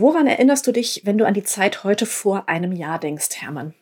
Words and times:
Woran 0.00 0.26
erinnerst 0.26 0.66
du 0.66 0.72
dich, 0.72 1.02
wenn 1.04 1.18
du 1.18 1.26
an 1.26 1.34
die 1.34 1.42
Zeit 1.42 1.84
heute 1.84 2.06
vor 2.06 2.48
einem 2.48 2.72
Jahr 2.72 2.98
denkst, 2.98 3.36
Hermann? 3.36 3.74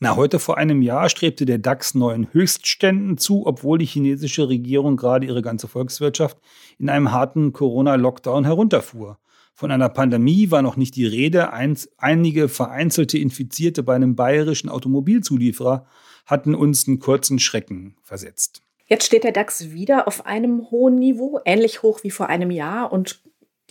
Na, 0.00 0.16
heute 0.16 0.40
vor 0.40 0.58
einem 0.58 0.82
Jahr 0.82 1.08
strebte 1.08 1.46
der 1.46 1.58
DAX 1.58 1.94
neuen 1.94 2.32
Höchstständen 2.32 3.16
zu, 3.16 3.46
obwohl 3.46 3.78
die 3.78 3.86
chinesische 3.86 4.48
Regierung 4.48 4.96
gerade 4.96 5.24
ihre 5.24 5.40
ganze 5.40 5.68
Volkswirtschaft 5.68 6.36
in 6.80 6.88
einem 6.88 7.12
harten 7.12 7.52
Corona-Lockdown 7.52 8.44
herunterfuhr. 8.44 9.20
Von 9.54 9.70
einer 9.70 9.88
Pandemie 9.88 10.50
war 10.50 10.62
noch 10.62 10.76
nicht 10.76 10.96
die 10.96 11.06
Rede. 11.06 11.52
einige 11.52 12.48
vereinzelte 12.48 13.18
Infizierte 13.18 13.84
bei 13.84 13.94
einem 13.94 14.16
bayerischen 14.16 14.68
Automobilzulieferer 14.68 15.86
hatten 16.26 16.56
uns 16.56 16.88
einen 16.88 16.98
kurzen 16.98 17.38
Schrecken 17.38 17.94
versetzt. 18.02 18.62
Jetzt 18.88 19.06
steht 19.06 19.22
der 19.22 19.30
DAX 19.30 19.70
wieder 19.70 20.08
auf 20.08 20.26
einem 20.26 20.72
hohen 20.72 20.96
Niveau, 20.96 21.38
ähnlich 21.44 21.84
hoch 21.84 22.02
wie 22.02 22.10
vor 22.10 22.28
einem 22.28 22.50
Jahr 22.50 22.92
und 22.92 23.22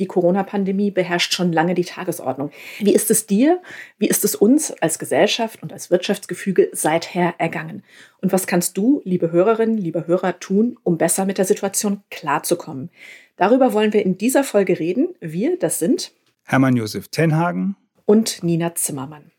die 0.01 0.07
Corona-Pandemie 0.07 0.91
beherrscht 0.91 1.33
schon 1.33 1.53
lange 1.53 1.75
die 1.75 1.85
Tagesordnung. 1.85 2.51
Wie 2.79 2.93
ist 2.93 3.11
es 3.11 3.27
dir? 3.27 3.61
Wie 3.99 4.07
ist 4.07 4.25
es 4.25 4.35
uns 4.35 4.71
als 4.81 4.99
Gesellschaft 4.99 5.61
und 5.63 5.71
als 5.71 5.91
Wirtschaftsgefüge 5.91 6.69
seither 6.73 7.35
ergangen? 7.37 7.83
Und 8.19 8.33
was 8.33 8.47
kannst 8.47 8.77
du, 8.77 9.01
liebe 9.05 9.31
Hörerinnen, 9.31 9.77
liebe 9.77 10.07
Hörer, 10.07 10.39
tun, 10.39 10.77
um 10.83 10.97
besser 10.97 11.25
mit 11.25 11.37
der 11.37 11.45
Situation 11.45 12.01
klarzukommen? 12.09 12.89
Darüber 13.37 13.73
wollen 13.73 13.93
wir 13.93 14.03
in 14.03 14.17
dieser 14.17 14.43
Folge 14.43 14.79
reden. 14.79 15.09
Wir, 15.21 15.57
das 15.57 15.79
sind 15.79 16.11
Hermann 16.43 16.75
Josef 16.75 17.07
Tenhagen 17.07 17.75
und 18.05 18.43
Nina 18.43 18.75
Zimmermann. 18.75 19.31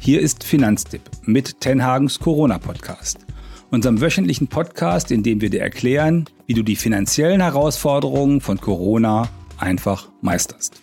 Hier 0.00 0.20
ist 0.20 0.42
Finanztipp 0.42 1.02
mit 1.24 1.60
Tenhagens 1.60 2.18
Corona-Podcast 2.18 3.26
unserem 3.72 4.02
wöchentlichen 4.02 4.48
Podcast, 4.48 5.10
in 5.10 5.22
dem 5.22 5.40
wir 5.40 5.48
dir 5.48 5.62
erklären, 5.62 6.26
wie 6.46 6.52
du 6.52 6.62
die 6.62 6.76
finanziellen 6.76 7.40
Herausforderungen 7.40 8.42
von 8.42 8.60
Corona 8.60 9.30
einfach 9.58 10.10
meisterst. 10.20 10.82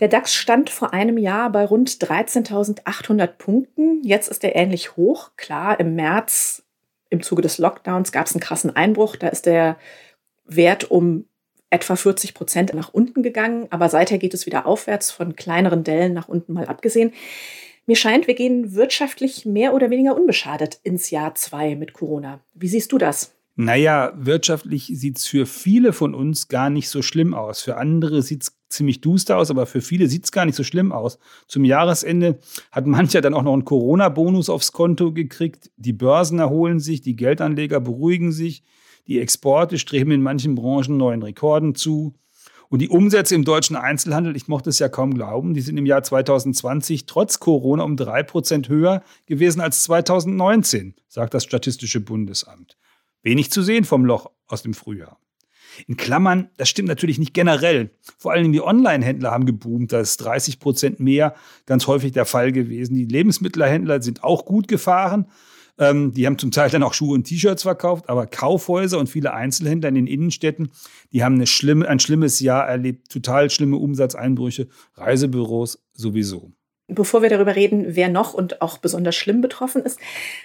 Der 0.00 0.08
DAX 0.08 0.34
stand 0.34 0.68
vor 0.68 0.92
einem 0.92 1.16
Jahr 1.16 1.50
bei 1.50 1.64
rund 1.64 1.88
13.800 1.88 3.26
Punkten. 3.26 4.02
Jetzt 4.04 4.28
ist 4.28 4.44
er 4.44 4.54
ähnlich 4.54 4.96
hoch. 4.96 5.30
Klar, 5.38 5.80
im 5.80 5.94
März 5.94 6.62
im 7.08 7.22
Zuge 7.22 7.40
des 7.40 7.56
Lockdowns 7.56 8.12
gab 8.12 8.26
es 8.26 8.34
einen 8.34 8.42
krassen 8.42 8.76
Einbruch. 8.76 9.16
Da 9.16 9.28
ist 9.28 9.46
der 9.46 9.78
Wert 10.44 10.90
um 10.90 11.24
etwa 11.70 11.96
40 11.96 12.34
Prozent 12.34 12.74
nach 12.74 12.92
unten 12.92 13.22
gegangen. 13.22 13.68
Aber 13.70 13.88
seither 13.88 14.18
geht 14.18 14.34
es 14.34 14.44
wieder 14.44 14.66
aufwärts, 14.66 15.10
von 15.10 15.36
kleineren 15.36 15.84
Dellen 15.84 16.12
nach 16.12 16.28
unten 16.28 16.52
mal 16.52 16.66
abgesehen. 16.66 17.14
Mir 17.86 17.96
scheint, 17.96 18.26
wir 18.26 18.34
gehen 18.34 18.74
wirtschaftlich 18.74 19.46
mehr 19.46 19.72
oder 19.72 19.90
weniger 19.90 20.16
unbeschadet 20.16 20.80
ins 20.82 21.10
Jahr 21.10 21.36
zwei 21.36 21.76
mit 21.76 21.92
Corona. 21.92 22.40
Wie 22.52 22.66
siehst 22.66 22.90
du 22.90 22.98
das? 22.98 23.32
Naja, 23.54 24.12
wirtschaftlich 24.16 24.90
sieht 24.92 25.18
es 25.18 25.26
für 25.26 25.46
viele 25.46 25.92
von 25.92 26.14
uns 26.14 26.48
gar 26.48 26.68
nicht 26.68 26.88
so 26.88 27.00
schlimm 27.00 27.32
aus. 27.32 27.62
Für 27.62 27.76
andere 27.76 28.22
sieht 28.22 28.42
es 28.42 28.58
ziemlich 28.68 29.00
duster 29.00 29.38
aus, 29.38 29.50
aber 29.50 29.66
für 29.66 29.80
viele 29.80 30.08
sieht 30.08 30.24
es 30.24 30.32
gar 30.32 30.44
nicht 30.44 30.56
so 30.56 30.64
schlimm 30.64 30.90
aus. 30.90 31.18
Zum 31.46 31.64
Jahresende 31.64 32.38
hat 32.72 32.86
mancher 32.88 33.20
dann 33.20 33.34
auch 33.34 33.44
noch 33.44 33.52
einen 33.52 33.64
Corona-Bonus 33.64 34.50
aufs 34.50 34.72
Konto 34.72 35.12
gekriegt. 35.12 35.70
Die 35.76 35.92
Börsen 35.92 36.40
erholen 36.40 36.80
sich, 36.80 37.00
die 37.00 37.16
Geldanleger 37.16 37.80
beruhigen 37.80 38.32
sich, 38.32 38.64
die 39.06 39.20
Exporte 39.20 39.78
streben 39.78 40.10
in 40.10 40.22
manchen 40.22 40.56
Branchen 40.56 40.96
neuen 40.96 41.22
Rekorden 41.22 41.76
zu. 41.76 42.14
Und 42.68 42.80
die 42.80 42.88
Umsätze 42.88 43.34
im 43.34 43.44
deutschen 43.44 43.76
Einzelhandel, 43.76 44.36
ich 44.36 44.48
mochte 44.48 44.70
es 44.70 44.78
ja 44.78 44.88
kaum 44.88 45.14
glauben, 45.14 45.54
die 45.54 45.60
sind 45.60 45.76
im 45.76 45.86
Jahr 45.86 46.02
2020 46.02 47.06
trotz 47.06 47.38
Corona 47.38 47.84
um 47.84 47.96
drei 47.96 48.22
Prozent 48.22 48.68
höher 48.68 49.02
gewesen 49.26 49.60
als 49.60 49.82
2019, 49.84 50.94
sagt 51.08 51.34
das 51.34 51.44
Statistische 51.44 52.00
Bundesamt. 52.00 52.76
Wenig 53.22 53.50
zu 53.50 53.62
sehen 53.62 53.84
vom 53.84 54.04
Loch 54.04 54.30
aus 54.46 54.62
dem 54.62 54.74
Frühjahr. 54.74 55.18
In 55.86 55.96
Klammern, 55.96 56.48
das 56.56 56.68
stimmt 56.68 56.88
natürlich 56.88 57.18
nicht 57.18 57.34
generell. 57.34 57.90
Vor 58.18 58.32
allem 58.32 58.52
die 58.52 58.62
Online-Händler 58.62 59.30
haben 59.30 59.46
geboomt. 59.46 59.92
Da 59.92 60.00
ist 60.00 60.16
30 60.18 60.58
Prozent 60.58 61.00
mehr 61.00 61.34
ganz 61.66 61.86
häufig 61.86 62.12
der 62.12 62.24
Fall 62.24 62.52
gewesen. 62.52 62.94
Die 62.94 63.04
Lebensmittelhändler 63.04 64.00
sind 64.00 64.24
auch 64.24 64.46
gut 64.46 64.68
gefahren. 64.68 65.26
Ähm, 65.78 66.12
die 66.12 66.26
haben 66.26 66.38
zum 66.38 66.50
Teil 66.50 66.70
dann 66.70 66.82
auch 66.82 66.94
Schuhe 66.94 67.14
und 67.14 67.24
T-Shirts 67.24 67.62
verkauft, 67.62 68.08
aber 68.08 68.26
Kaufhäuser 68.26 68.98
und 68.98 69.08
viele 69.08 69.34
Einzelhändler 69.34 69.88
in 69.90 69.94
den 69.94 70.06
Innenstädten, 70.06 70.70
die 71.12 71.22
haben 71.22 71.34
eine 71.34 71.46
schlimme, 71.46 71.88
ein 71.88 72.00
schlimmes 72.00 72.40
Jahr 72.40 72.66
erlebt, 72.66 73.10
total 73.10 73.50
schlimme 73.50 73.76
Umsatzeinbrüche, 73.76 74.68
Reisebüros 74.94 75.82
sowieso. 75.92 76.52
Bevor 76.88 77.20
wir 77.20 77.28
darüber 77.28 77.56
reden, 77.56 77.96
wer 77.96 78.08
noch 78.08 78.32
und 78.32 78.62
auch 78.62 78.78
besonders 78.78 79.16
schlimm 79.16 79.40
betroffen 79.40 79.82
ist, 79.82 79.98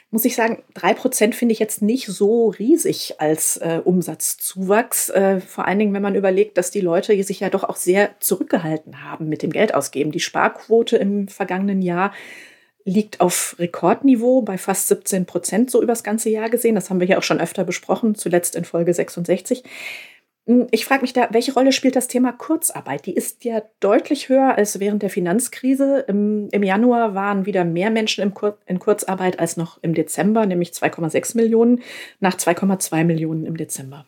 muss 0.09 0.25
ich 0.25 0.35
sagen, 0.35 0.63
drei 0.73 0.95
Prozent 0.95 1.35
finde 1.35 1.53
ich 1.53 1.59
jetzt 1.59 1.83
nicht 1.83 2.07
so 2.07 2.49
riesig 2.49 3.15
als 3.19 3.57
äh, 3.57 3.79
Umsatzzuwachs. 3.83 5.09
Äh, 5.09 5.39
vor 5.39 5.67
allen 5.67 5.77
Dingen, 5.77 5.93
wenn 5.93 6.01
man 6.01 6.15
überlegt, 6.15 6.57
dass 6.57 6.71
die 6.71 6.81
Leute 6.81 7.21
sich 7.23 7.41
ja 7.41 7.51
doch 7.51 7.63
auch 7.63 7.75
sehr 7.75 8.15
zurückgehalten 8.19 9.03
haben 9.03 9.29
mit 9.29 9.43
dem 9.43 9.51
Geldausgeben. 9.51 10.11
Die 10.11 10.19
Sparquote 10.19 10.97
im 10.97 11.27
vergangenen 11.27 11.83
Jahr 11.83 12.11
liegt 12.85 13.21
auf 13.21 13.55
Rekordniveau 13.59 14.41
bei 14.41 14.57
fast 14.57 14.87
17 14.87 15.25
Prozent 15.25 15.71
so 15.71 15.81
übers 15.81 16.03
ganze 16.03 16.29
Jahr 16.29 16.49
gesehen. 16.49 16.75
Das 16.75 16.89
haben 16.89 16.99
wir 16.99 17.07
ja 17.07 17.17
auch 17.17 17.23
schon 17.23 17.39
öfter 17.39 17.63
besprochen, 17.63 18.15
zuletzt 18.15 18.55
in 18.55 18.65
Folge 18.65 18.93
66. 18.93 19.63
Hm, 20.47 20.67
ich 20.71 20.85
frage 20.85 21.01
mich 21.01 21.13
da, 21.13 21.27
welche 21.31 21.53
Rolle 21.53 21.71
spielt 21.71 21.95
das 21.95 22.07
Thema 22.07 22.31
Kurzarbeit? 22.31 23.05
Die 23.05 23.13
ist 23.13 23.43
ja 23.43 23.61
deutlich 23.79 24.29
höher 24.29 24.55
als 24.57 24.79
während 24.79 25.03
der 25.03 25.09
Finanzkrise. 25.09 26.05
Im, 26.07 26.49
im 26.51 26.63
Januar 26.63 27.13
waren 27.13 27.45
wieder 27.45 27.63
mehr 27.63 27.91
Menschen 27.91 28.33
Kur 28.33 28.57
in 28.65 28.79
Kurzarbeit 28.79 29.39
als 29.39 29.57
noch 29.57 29.77
im 29.81 29.93
Dezember, 29.93 30.45
nämlich 30.45 30.71
2,6 30.71 31.37
Millionen 31.37 31.81
nach 32.19 32.35
2,2 32.35 33.03
Millionen 33.03 33.45
im 33.45 33.57
Dezember. 33.57 34.05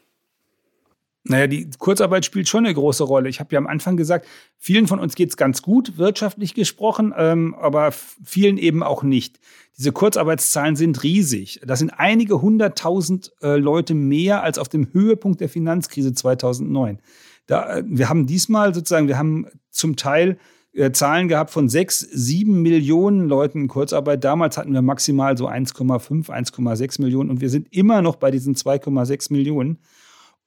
Naja, 1.26 1.48
die 1.48 1.70
Kurzarbeit 1.78 2.26
spielt 2.26 2.50
schon 2.50 2.66
eine 2.66 2.74
große 2.74 3.04
Rolle. 3.06 3.30
Ich 3.30 3.40
habe 3.40 3.54
ja 3.54 3.58
am 3.58 3.68
Anfang 3.68 3.96
gesagt, 3.96 4.28
vielen 4.58 4.88
von 4.88 5.00
uns 5.00 5.16
geht 5.16 5.30
es 5.30 5.38
ganz 5.38 5.62
gut, 5.62 5.98
wirtschaftlich 5.98 6.54
gesprochen, 6.54 7.14
ähm, 7.18 7.56
aber 7.56 7.94
vielen 7.94 8.58
eben 8.58 8.84
auch 8.84 9.04
nicht. 9.04 9.40
Diese 9.78 9.94
Kurzarbeitszahlen 9.94 10.76
sind 10.76 11.02
riesig. 11.02 11.62
Das 11.66 11.80
sind 11.80 11.92
einige 11.92 12.42
hunderttausend 12.42 13.32
äh, 13.42 13.56
Leute 13.56 13.94
mehr 13.94 14.44
als 14.44 14.58
auf 14.58 14.68
dem 14.68 14.92
Höhepunkt 14.92 15.40
der 15.40 15.48
Finanzkrise 15.48 16.14
2009. 16.14 17.00
Da, 17.48 17.78
äh, 17.78 17.84
wir 17.86 18.10
haben 18.10 18.28
diesmal 18.28 18.74
sozusagen, 18.74 19.08
wir 19.08 19.18
haben 19.18 19.48
zum 19.72 19.96
Teil 19.96 20.38
äh, 20.74 20.92
Zahlen 20.92 21.30
gehabt 21.30 21.52
von 21.52 21.70
sechs, 21.70 22.00
sieben 22.00 22.62
Millionen 22.62 23.30
Leuten 23.30 23.62
in 23.62 23.68
Kurzarbeit. 23.70 24.26
Damals 24.26 24.58
hatten 24.58 24.74
wir 24.74 24.82
maximal 24.82 25.38
so 25.38 25.48
1,5, 25.48 26.30
1,6 26.30 27.02
Millionen 27.02 27.30
und 27.30 27.40
wir 27.40 27.50
sind 27.50 27.68
immer 27.72 28.02
noch 28.02 28.18
bei 28.18 28.30
diesen 28.30 28.56
2,6 28.56 29.32
Millionen. 29.32 29.80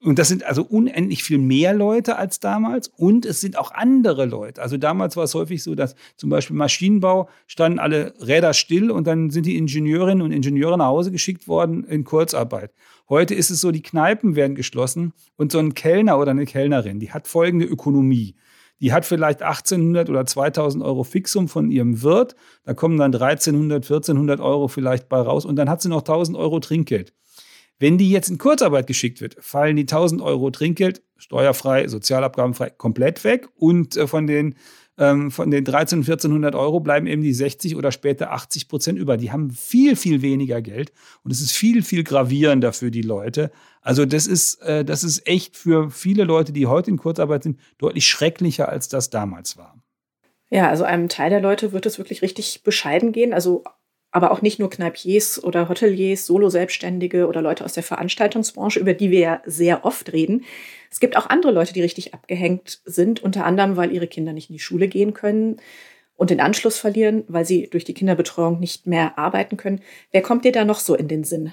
Und 0.03 0.19
das 0.19 0.29
sind 0.29 0.45
also 0.45 0.63
unendlich 0.63 1.25
viel 1.25 1.39
mehr 1.39 1.73
Leute 1.73 2.17
als 2.17 2.39
damals. 2.39 2.89
Und 2.89 3.25
es 3.25 3.41
sind 3.41 3.59
auch 3.59 3.73
andere 3.73 4.27
Leute. 4.27 4.61
Also 4.61 4.77
damals 4.77 5.17
war 5.17 5.25
es 5.25 5.35
häufig 5.35 5.63
so, 5.63 5.75
dass 5.75 5.95
zum 6.17 6.29
Beispiel 6.29 6.55
Maschinenbau 6.55 7.29
standen 7.47 7.79
alle 7.79 8.13
Räder 8.21 8.53
still 8.53 8.91
und 8.91 9.07
dann 9.07 9.31
sind 9.31 9.47
die 9.47 9.57
Ingenieurinnen 9.57 10.23
und 10.23 10.33
Ingenieure 10.33 10.77
nach 10.77 10.87
Hause 10.87 11.11
geschickt 11.11 11.49
worden 11.49 11.85
in 11.85 12.05
Kurzarbeit. 12.05 12.73
Heute 13.09 13.35
ist 13.35 13.51
es 13.51 13.61
so, 13.61 13.71
die 13.71 13.83
Kneipen 13.83 14.37
werden 14.37 14.55
geschlossen 14.55 15.13
und 15.37 15.51
so 15.51 15.59
ein 15.59 15.75
Kellner 15.75 16.19
oder 16.19 16.33
eine 16.33 16.45
Kellnerin, 16.45 17.01
die 17.01 17.13
hat 17.13 17.27
folgende 17.27 17.65
Ökonomie. 17.65 18.37
Die 18.81 18.93
hat 18.93 19.07
vielleicht 19.07 19.43
1800 19.43 20.11
oder 20.11 20.27
2000 20.27 20.85
Euro 20.85 21.03
Fixum 21.03 21.49
von 21.49 21.71
ihrem 21.71 22.03
Wirt. 22.03 22.37
Da 22.65 22.75
kommen 22.75 22.99
dann 22.99 23.15
1300, 23.15 23.85
1400 23.85 24.41
Euro 24.41 24.69
vielleicht 24.69 25.09
bei 25.09 25.19
raus 25.19 25.47
und 25.47 25.57
dann 25.57 25.71
hat 25.71 25.81
sie 25.81 25.89
noch 25.89 26.01
1000 26.01 26.37
Euro 26.37 26.61
Trinkgeld. 26.61 27.15
Wenn 27.79 27.99
die 27.99 28.11
jetzt 28.11 28.31
in 28.31 28.39
Kurzarbeit 28.39 28.87
geschickt 28.87 29.21
wird, 29.21 29.37
fallen 29.41 29.77
die 29.77 29.83
1000 29.83 30.23
Euro 30.23 30.51
Trinkgeld 30.51 31.03
steuerfrei, 31.19 31.89
sozialabgabenfrei 31.89 32.71
komplett 32.71 33.25
weg 33.25 33.49
und 33.57 33.97
äh, 33.97 34.07
von 34.07 34.27
den 34.27 34.55
ähm, 34.99 35.31
von 35.31 35.51
den 35.51 35.65
13, 35.65 35.99
1400 36.01 36.55
Euro 36.55 36.81
bleiben 36.81 37.07
eben 37.07 37.23
die 37.23 37.35
60 37.35 37.77
oder 37.77 37.93
später 37.93 38.33
80 38.33 38.69
Prozent 38.69 38.99
über. 38.99 39.17
Die 39.17 39.31
haben 39.31 39.51
viel, 39.51 39.95
viel 39.95 40.23
weniger 40.23 40.63
Geld 40.63 40.93
und 41.23 41.31
es 41.31 41.41
ist 41.41 41.53
viel, 41.53 41.83
viel 41.83 42.03
gravierender 42.03 42.73
für 42.73 42.91
die 42.91 43.03
Leute. 43.03 43.51
Also 43.83 44.07
das 44.07 44.27
ist, 44.27 44.63
äh, 44.63 44.85
das 44.85 45.05
ist 45.05 45.27
echt 45.27 45.57
für 45.57 45.91
viele 45.91 46.25
Leute, 46.25 46.53
die 46.53 46.67
heute 46.67 46.91
in 46.91 46.97
Kurzarbeit 46.97 47.43
sind, 47.43 47.61
deutlich 47.79 48.07
schrecklicher, 48.07 48.69
als 48.69 48.89
das 48.89 49.11
damals 49.11 49.57
war. 49.59 49.79
Ja, 50.49 50.69
also 50.69 50.85
einem 50.85 51.09
Teil 51.09 51.31
der 51.31 51.41
Leute 51.41 51.73
wird 51.73 51.87
es 51.87 51.99
wirklich 51.99 52.23
richtig 52.23 52.63
bescheiden 52.63 53.13
gehen. 53.13 53.35
Also 53.35 53.65
aber 54.17 54.31
auch 54.31 54.41
nicht 54.41 54.59
nur 54.59 54.71
Kneipiers 54.71 55.45
oder 55.45 55.69
Hoteliers, 55.69 56.25
Solo-Selbstständige 56.25 57.29
oder 57.29 57.43
Leute 57.43 57.67
aus 57.67 57.75
der 57.75 57.83
Veranstaltungsbranche, 57.83 58.81
über 58.81 58.95
die 58.95 59.11
wir 59.11 59.21
ja 59.21 59.43
sehr 59.45 59.85
oft 59.85 60.11
reden. 60.11 60.47
Es 60.91 61.01
gibt 61.01 61.19
auch 61.19 61.29
andere 61.29 61.53
Leute, 61.53 61.75
die 61.75 61.83
richtig 61.83 62.15
abgehängt 62.15 62.81
sind, 62.87 63.23
unter 63.23 63.45
anderem, 63.45 63.77
weil 63.77 63.93
ihre 63.93 64.07
Kinder 64.07 64.33
nicht 64.33 64.49
in 64.49 64.55
die 64.55 64.61
Schule 64.61 64.89
gehen 64.89 65.13
können 65.13 65.59
und 66.17 66.31
den 66.31 66.41
Anschluss 66.41 66.79
verlieren, 66.79 67.25
weil 67.29 67.45
sie 67.45 67.69
durch 67.69 67.85
die 67.85 67.93
Kinderbetreuung 67.93 68.59
nicht 68.59 68.87
mehr 68.87 69.19
arbeiten 69.19 69.59
können. 69.59 69.83
Wer 70.13 70.23
kommt 70.23 70.47
dir 70.47 70.53
da 70.53 70.65
noch 70.65 70.79
so 70.79 70.95
in 70.95 71.09
den 71.09 71.23
Sinn? 71.23 71.53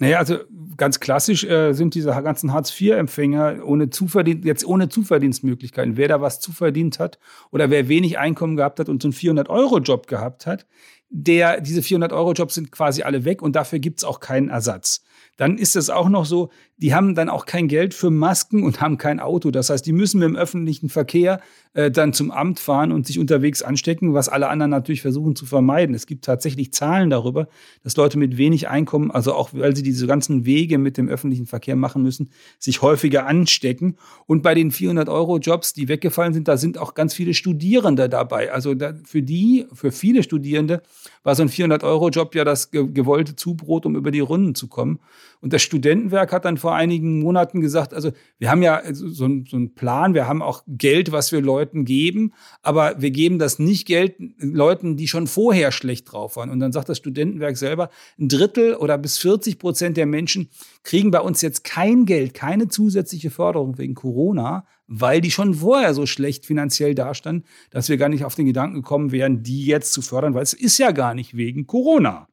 Naja, 0.00 0.18
also 0.18 0.38
ganz 0.78 0.98
klassisch 0.98 1.44
äh, 1.44 1.74
sind 1.74 1.94
diese 1.94 2.08
ganzen 2.08 2.54
Hartz-IV-Empfänger 2.54 3.62
ohne 3.64 3.90
Zuverdienst, 3.90 4.46
jetzt 4.46 4.64
ohne 4.64 4.88
Zuverdienstmöglichkeiten. 4.88 5.98
Wer 5.98 6.08
da 6.08 6.22
was 6.22 6.40
zuverdient 6.40 6.98
hat 6.98 7.18
oder 7.50 7.68
wer 7.68 7.86
wenig 7.88 8.18
Einkommen 8.18 8.56
gehabt 8.56 8.80
hat 8.80 8.88
und 8.88 9.02
so 9.02 9.08
einen 9.08 9.12
400-Euro-Job 9.12 10.06
gehabt 10.06 10.46
hat, 10.46 10.66
der, 11.10 11.60
diese 11.60 11.82
400-Euro-Jobs 11.82 12.54
sind 12.54 12.72
quasi 12.72 13.02
alle 13.02 13.26
weg 13.26 13.42
und 13.42 13.54
dafür 13.56 13.78
gibt 13.78 13.98
es 13.98 14.04
auch 14.04 14.20
keinen 14.20 14.48
Ersatz. 14.48 15.04
Dann 15.40 15.56
ist 15.56 15.74
es 15.74 15.88
auch 15.88 16.10
noch 16.10 16.26
so, 16.26 16.50
die 16.76 16.92
haben 16.94 17.14
dann 17.14 17.30
auch 17.30 17.46
kein 17.46 17.66
Geld 17.66 17.94
für 17.94 18.10
Masken 18.10 18.62
und 18.62 18.82
haben 18.82 18.98
kein 18.98 19.20
Auto. 19.20 19.50
Das 19.50 19.70
heißt, 19.70 19.86
die 19.86 19.92
müssen 19.92 20.18
mit 20.18 20.28
dem 20.28 20.36
öffentlichen 20.36 20.90
Verkehr 20.90 21.40
äh, 21.72 21.90
dann 21.90 22.12
zum 22.12 22.30
Amt 22.30 22.60
fahren 22.60 22.92
und 22.92 23.06
sich 23.06 23.18
unterwegs 23.18 23.62
anstecken, 23.62 24.12
was 24.12 24.28
alle 24.28 24.48
anderen 24.48 24.70
natürlich 24.70 25.00
versuchen 25.00 25.36
zu 25.36 25.46
vermeiden. 25.46 25.94
Es 25.94 26.06
gibt 26.06 26.26
tatsächlich 26.26 26.74
Zahlen 26.74 27.08
darüber, 27.08 27.48
dass 27.82 27.96
Leute 27.96 28.18
mit 28.18 28.36
wenig 28.36 28.68
Einkommen, 28.68 29.10
also 29.10 29.32
auch 29.32 29.54
weil 29.54 29.74
sie 29.74 29.82
diese 29.82 30.06
ganzen 30.06 30.44
Wege 30.44 30.76
mit 30.76 30.98
dem 30.98 31.08
öffentlichen 31.08 31.46
Verkehr 31.46 31.76
machen 31.76 32.02
müssen, 32.02 32.28
sich 32.58 32.82
häufiger 32.82 33.26
anstecken. 33.26 33.96
Und 34.26 34.42
bei 34.42 34.54
den 34.54 34.70
400-Euro-Jobs, 34.70 35.72
die 35.72 35.88
weggefallen 35.88 36.34
sind, 36.34 36.48
da 36.48 36.58
sind 36.58 36.76
auch 36.76 36.92
ganz 36.92 37.14
viele 37.14 37.32
Studierende 37.32 38.10
dabei. 38.10 38.52
Also 38.52 38.74
da, 38.74 38.92
für 39.04 39.22
die, 39.22 39.64
für 39.72 39.90
viele 39.90 40.22
Studierende 40.22 40.82
war 41.22 41.34
so 41.34 41.42
ein 41.42 41.48
400-Euro-Job 41.48 42.34
ja 42.34 42.44
das 42.44 42.70
gewollte 42.70 43.36
Zubrot, 43.36 43.86
um 43.86 43.96
über 43.96 44.10
die 44.10 44.20
Runden 44.20 44.54
zu 44.54 44.68
kommen. 44.68 44.98
Und 45.40 45.54
das 45.54 45.62
Studentenwerk 45.62 46.32
hat 46.32 46.44
dann 46.44 46.58
vor 46.58 46.74
einigen 46.74 47.20
Monaten 47.20 47.60
gesagt, 47.60 47.94
also 47.94 48.12
wir 48.38 48.50
haben 48.50 48.62
ja 48.62 48.82
so, 48.92 49.08
so 49.08 49.24
einen 49.24 49.74
Plan, 49.74 50.12
wir 50.12 50.28
haben 50.28 50.42
auch 50.42 50.62
Geld, 50.66 51.12
was 51.12 51.32
wir 51.32 51.40
Leuten 51.40 51.86
geben, 51.86 52.34
aber 52.62 53.00
wir 53.00 53.10
geben 53.10 53.38
das 53.38 53.58
nicht 53.58 53.86
Geld 53.86 54.16
Leuten, 54.38 54.96
die 54.96 55.08
schon 55.08 55.26
vorher 55.26 55.72
schlecht 55.72 56.12
drauf 56.12 56.36
waren. 56.36 56.50
Und 56.50 56.60
dann 56.60 56.72
sagt 56.72 56.90
das 56.90 56.98
Studentenwerk 56.98 57.56
selber, 57.56 57.88
ein 58.18 58.28
Drittel 58.28 58.74
oder 58.74 58.98
bis 58.98 59.16
40 59.18 59.58
Prozent 59.58 59.96
der 59.96 60.06
Menschen 60.06 60.50
kriegen 60.82 61.10
bei 61.10 61.20
uns 61.20 61.40
jetzt 61.40 61.64
kein 61.64 62.04
Geld, 62.04 62.34
keine 62.34 62.68
zusätzliche 62.68 63.30
Förderung 63.30 63.78
wegen 63.78 63.94
Corona, 63.94 64.66
weil 64.86 65.20
die 65.20 65.30
schon 65.30 65.54
vorher 65.54 65.94
so 65.94 66.04
schlecht 66.04 66.44
finanziell 66.44 66.94
dastanden, 66.94 67.46
dass 67.70 67.88
wir 67.88 67.96
gar 67.96 68.08
nicht 68.08 68.24
auf 68.24 68.34
den 68.34 68.46
Gedanken 68.46 68.76
gekommen 68.76 69.12
wären, 69.12 69.42
die 69.42 69.64
jetzt 69.64 69.92
zu 69.92 70.02
fördern, 70.02 70.34
weil 70.34 70.42
es 70.42 70.52
ist 70.52 70.78
ja 70.78 70.90
gar 70.90 71.14
nicht 71.14 71.36
wegen 71.36 71.66
Corona. 71.66 72.29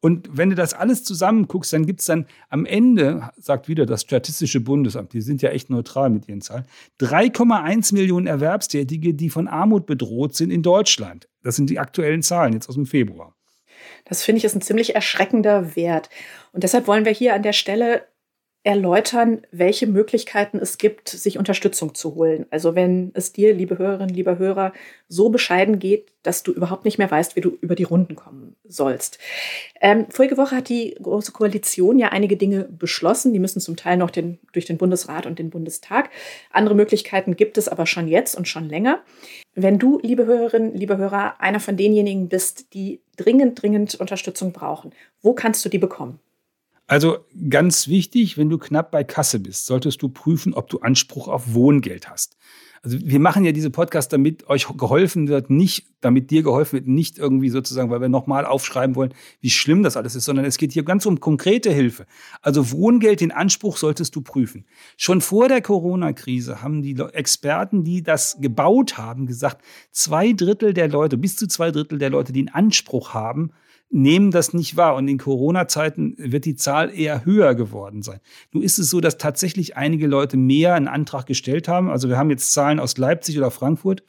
Und 0.00 0.28
wenn 0.32 0.48
du 0.48 0.56
das 0.56 0.72
alles 0.72 1.04
zusammenguckst, 1.04 1.72
dann 1.72 1.84
gibt 1.84 2.00
es 2.00 2.06
dann 2.06 2.26
am 2.48 2.64
Ende, 2.64 3.30
sagt 3.36 3.68
wieder 3.68 3.84
das 3.84 4.00
Statistische 4.00 4.60
Bundesamt, 4.60 5.12
die 5.12 5.20
sind 5.20 5.42
ja 5.42 5.50
echt 5.50 5.68
neutral 5.68 6.08
mit 6.08 6.26
ihren 6.26 6.40
Zahlen, 6.40 6.64
3,1 7.00 7.94
Millionen 7.94 8.26
Erwerbstätige, 8.26 9.12
die 9.12 9.28
von 9.28 9.46
Armut 9.46 9.84
bedroht 9.84 10.34
sind 10.34 10.50
in 10.50 10.62
Deutschland. 10.62 11.28
Das 11.42 11.56
sind 11.56 11.68
die 11.68 11.78
aktuellen 11.78 12.22
Zahlen 12.22 12.54
jetzt 12.54 12.68
aus 12.68 12.76
dem 12.76 12.86
Februar. 12.86 13.34
Das 14.06 14.22
finde 14.22 14.38
ich 14.38 14.44
ist 14.44 14.54
ein 14.54 14.62
ziemlich 14.62 14.94
erschreckender 14.94 15.76
Wert. 15.76 16.08
Und 16.52 16.64
deshalb 16.64 16.86
wollen 16.86 17.04
wir 17.04 17.12
hier 17.12 17.34
an 17.34 17.42
der 17.42 17.52
Stelle 17.52 18.02
erläutern, 18.62 19.40
welche 19.50 19.86
Möglichkeiten 19.86 20.58
es 20.58 20.76
gibt, 20.76 21.08
sich 21.08 21.38
Unterstützung 21.38 21.94
zu 21.94 22.14
holen. 22.14 22.44
Also 22.50 22.74
wenn 22.74 23.10
es 23.14 23.32
dir, 23.32 23.54
liebe 23.54 23.78
Hörerinnen, 23.78 24.14
lieber 24.14 24.38
Hörer, 24.38 24.74
so 25.08 25.30
bescheiden 25.30 25.78
geht, 25.78 26.12
dass 26.22 26.42
du 26.42 26.52
überhaupt 26.52 26.84
nicht 26.84 26.98
mehr 26.98 27.10
weißt, 27.10 27.36
wie 27.36 27.40
du 27.40 27.56
über 27.62 27.74
die 27.74 27.84
Runden 27.84 28.16
kommen 28.16 28.56
sollst. 28.64 29.18
Ähm, 29.80 30.06
vorige 30.10 30.36
Woche 30.36 30.56
hat 30.56 30.68
die 30.68 30.94
Große 31.02 31.32
Koalition 31.32 31.98
ja 31.98 32.08
einige 32.10 32.36
Dinge 32.36 32.64
beschlossen. 32.64 33.32
Die 33.32 33.38
müssen 33.38 33.60
zum 33.60 33.76
Teil 33.76 33.96
noch 33.96 34.10
den, 34.10 34.38
durch 34.52 34.66
den 34.66 34.76
Bundesrat 34.76 35.24
und 35.24 35.38
den 35.38 35.48
Bundestag. 35.48 36.10
Andere 36.50 36.74
Möglichkeiten 36.74 37.36
gibt 37.36 37.56
es 37.56 37.66
aber 37.66 37.86
schon 37.86 38.08
jetzt 38.08 38.34
und 38.34 38.46
schon 38.46 38.68
länger. 38.68 39.00
Wenn 39.54 39.78
du, 39.78 39.98
liebe 40.02 40.26
Hörerinnen, 40.26 40.74
liebe 40.74 40.98
Hörer, 40.98 41.40
einer 41.40 41.60
von 41.60 41.78
denjenigen 41.78 42.28
bist, 42.28 42.74
die 42.74 43.00
dringend, 43.16 43.62
dringend 43.62 43.94
Unterstützung 43.94 44.52
brauchen, 44.52 44.92
wo 45.22 45.32
kannst 45.32 45.64
du 45.64 45.70
die 45.70 45.78
bekommen? 45.78 46.20
Also 46.90 47.18
ganz 47.48 47.86
wichtig, 47.86 48.36
wenn 48.36 48.50
du 48.50 48.58
knapp 48.58 48.90
bei 48.90 49.04
Kasse 49.04 49.38
bist, 49.38 49.66
solltest 49.66 50.02
du 50.02 50.08
prüfen, 50.08 50.54
ob 50.54 50.68
du 50.68 50.80
Anspruch 50.80 51.28
auf 51.28 51.54
Wohngeld 51.54 52.10
hast. 52.10 52.36
Also 52.82 52.98
wir 53.00 53.20
machen 53.20 53.44
ja 53.44 53.52
diese 53.52 53.70
Podcasts, 53.70 54.10
damit 54.10 54.48
euch 54.48 54.66
geholfen 54.76 55.28
wird, 55.28 55.50
nicht, 55.50 55.86
damit 56.00 56.32
dir 56.32 56.42
geholfen 56.42 56.72
wird, 56.72 56.88
nicht 56.88 57.16
irgendwie 57.16 57.48
sozusagen, 57.48 57.90
weil 57.90 58.00
wir 58.00 58.08
nochmal 58.08 58.44
aufschreiben 58.44 58.96
wollen, 58.96 59.14
wie 59.40 59.50
schlimm 59.50 59.84
das 59.84 59.96
alles 59.96 60.16
ist, 60.16 60.24
sondern 60.24 60.44
es 60.44 60.58
geht 60.58 60.72
hier 60.72 60.82
ganz 60.82 61.06
um 61.06 61.20
konkrete 61.20 61.70
Hilfe. 61.70 62.06
Also 62.42 62.72
Wohngeld, 62.72 63.20
den 63.20 63.30
Anspruch 63.30 63.76
solltest 63.76 64.16
du 64.16 64.22
prüfen. 64.22 64.64
Schon 64.96 65.20
vor 65.20 65.46
der 65.46 65.62
Corona-Krise 65.62 66.60
haben 66.60 66.82
die 66.82 66.96
Experten, 67.12 67.84
die 67.84 68.02
das 68.02 68.38
gebaut 68.40 68.98
haben, 68.98 69.26
gesagt, 69.26 69.64
zwei 69.92 70.32
Drittel 70.32 70.74
der 70.74 70.88
Leute, 70.88 71.16
bis 71.16 71.36
zu 71.36 71.46
zwei 71.46 71.70
Drittel 71.70 71.98
der 71.98 72.10
Leute, 72.10 72.32
die 72.32 72.40
einen 72.40 72.48
Anspruch 72.48 73.14
haben, 73.14 73.52
nehmen 73.90 74.30
das 74.30 74.54
nicht 74.54 74.76
wahr. 74.76 74.94
Und 74.94 75.08
in 75.08 75.18
Corona-Zeiten 75.18 76.14
wird 76.18 76.44
die 76.44 76.54
Zahl 76.54 76.96
eher 76.96 77.24
höher 77.24 77.54
geworden 77.54 78.02
sein. 78.02 78.20
Nun 78.52 78.62
ist 78.62 78.78
es 78.78 78.88
so, 78.88 79.00
dass 79.00 79.18
tatsächlich 79.18 79.76
einige 79.76 80.06
Leute 80.06 80.36
mehr 80.36 80.74
einen 80.74 80.88
Antrag 80.88 81.26
gestellt 81.26 81.68
haben. 81.68 81.90
Also 81.90 82.08
wir 82.08 82.16
haben 82.16 82.30
jetzt 82.30 82.52
Zahlen 82.52 82.78
aus 82.78 82.96
Leipzig 82.96 83.36
oder 83.36 83.50
Frankfurt. 83.50 84.02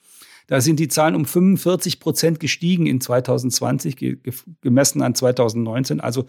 Da 0.47 0.59
sind 0.59 0.79
die 0.79 0.87
Zahlen 0.87 1.15
um 1.15 1.25
45 1.25 1.99
Prozent 1.99 2.39
gestiegen 2.39 2.85
in 2.85 2.99
2020, 2.99 4.19
gemessen 4.61 5.01
an 5.01 5.15
2019. 5.15 6.01
Also 6.01 6.25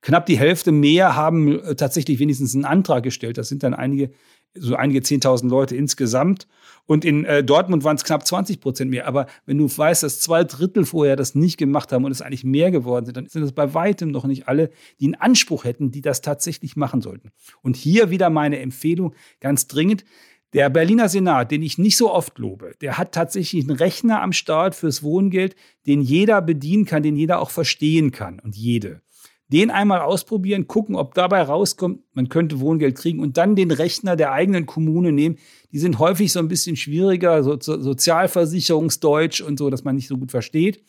knapp 0.00 0.26
die 0.26 0.38
Hälfte 0.38 0.72
mehr 0.72 1.14
haben 1.14 1.60
äh, 1.60 1.74
tatsächlich 1.74 2.18
wenigstens 2.18 2.54
einen 2.54 2.64
Antrag 2.64 3.02
gestellt. 3.02 3.38
Das 3.38 3.48
sind 3.48 3.62
dann 3.62 3.74
einige 3.74 4.10
so 4.58 4.76
einige 4.76 5.00
10.000 5.00 5.48
Leute 5.48 5.76
insgesamt. 5.76 6.46
Und 6.86 7.04
in 7.04 7.24
äh, 7.24 7.42
Dortmund 7.42 7.84
waren 7.84 7.96
es 7.96 8.04
knapp 8.04 8.26
20 8.26 8.60
Prozent 8.60 8.90
mehr. 8.90 9.06
Aber 9.06 9.26
wenn 9.44 9.58
du 9.58 9.66
weißt, 9.66 10.02
dass 10.02 10.20
zwei 10.20 10.44
Drittel 10.44 10.84
vorher 10.84 11.16
das 11.16 11.34
nicht 11.34 11.56
gemacht 11.56 11.92
haben 11.92 12.04
und 12.04 12.12
es 12.12 12.22
eigentlich 12.22 12.44
mehr 12.44 12.70
geworden 12.70 13.06
sind, 13.06 13.16
dann 13.16 13.26
sind 13.26 13.42
das 13.42 13.52
bei 13.52 13.74
weitem 13.74 14.10
noch 14.10 14.24
nicht 14.24 14.48
alle, 14.48 14.70
die 15.00 15.06
einen 15.06 15.14
Anspruch 15.16 15.64
hätten, 15.64 15.90
die 15.90 16.00
das 16.00 16.20
tatsächlich 16.20 16.76
machen 16.76 17.02
sollten. 17.02 17.30
Und 17.62 17.76
hier 17.76 18.10
wieder 18.10 18.30
meine 18.30 18.60
Empfehlung 18.60 19.14
ganz 19.40 19.66
dringend. 19.66 20.04
Der 20.52 20.70
Berliner 20.70 21.08
Senat, 21.08 21.50
den 21.50 21.62
ich 21.62 21.76
nicht 21.76 21.96
so 21.96 22.12
oft 22.12 22.38
lobe, 22.38 22.74
der 22.80 22.98
hat 22.98 23.12
tatsächlich 23.12 23.68
einen 23.68 23.76
Rechner 23.76 24.22
am 24.22 24.32
Start 24.32 24.74
fürs 24.74 25.02
Wohngeld, 25.02 25.56
den 25.86 26.00
jeder 26.00 26.40
bedienen 26.40 26.84
kann, 26.84 27.02
den 27.02 27.16
jeder 27.16 27.40
auch 27.40 27.50
verstehen 27.50 28.12
kann 28.12 28.38
und 28.38 28.56
jede 28.56 29.02
den 29.48 29.70
einmal 29.70 30.00
ausprobieren, 30.00 30.66
gucken, 30.66 30.96
ob 30.96 31.14
dabei 31.14 31.42
rauskommt, 31.42 32.00
man 32.14 32.28
könnte 32.28 32.60
Wohngeld 32.60 32.96
kriegen 32.96 33.20
und 33.20 33.36
dann 33.36 33.54
den 33.54 33.70
Rechner 33.70 34.16
der 34.16 34.32
eigenen 34.32 34.66
Kommune 34.66 35.12
nehmen. 35.12 35.38
Die 35.72 35.78
sind 35.78 35.98
häufig 35.98 36.32
so 36.32 36.40
ein 36.40 36.48
bisschen 36.48 36.76
schwieriger, 36.76 37.42
so, 37.44 37.56
Sozialversicherungsdeutsch 37.60 39.40
und 39.40 39.58
so, 39.58 39.70
dass 39.70 39.84
man 39.84 39.94
nicht 39.94 40.08
so 40.08 40.16
gut 40.16 40.32
versteht. 40.32 40.82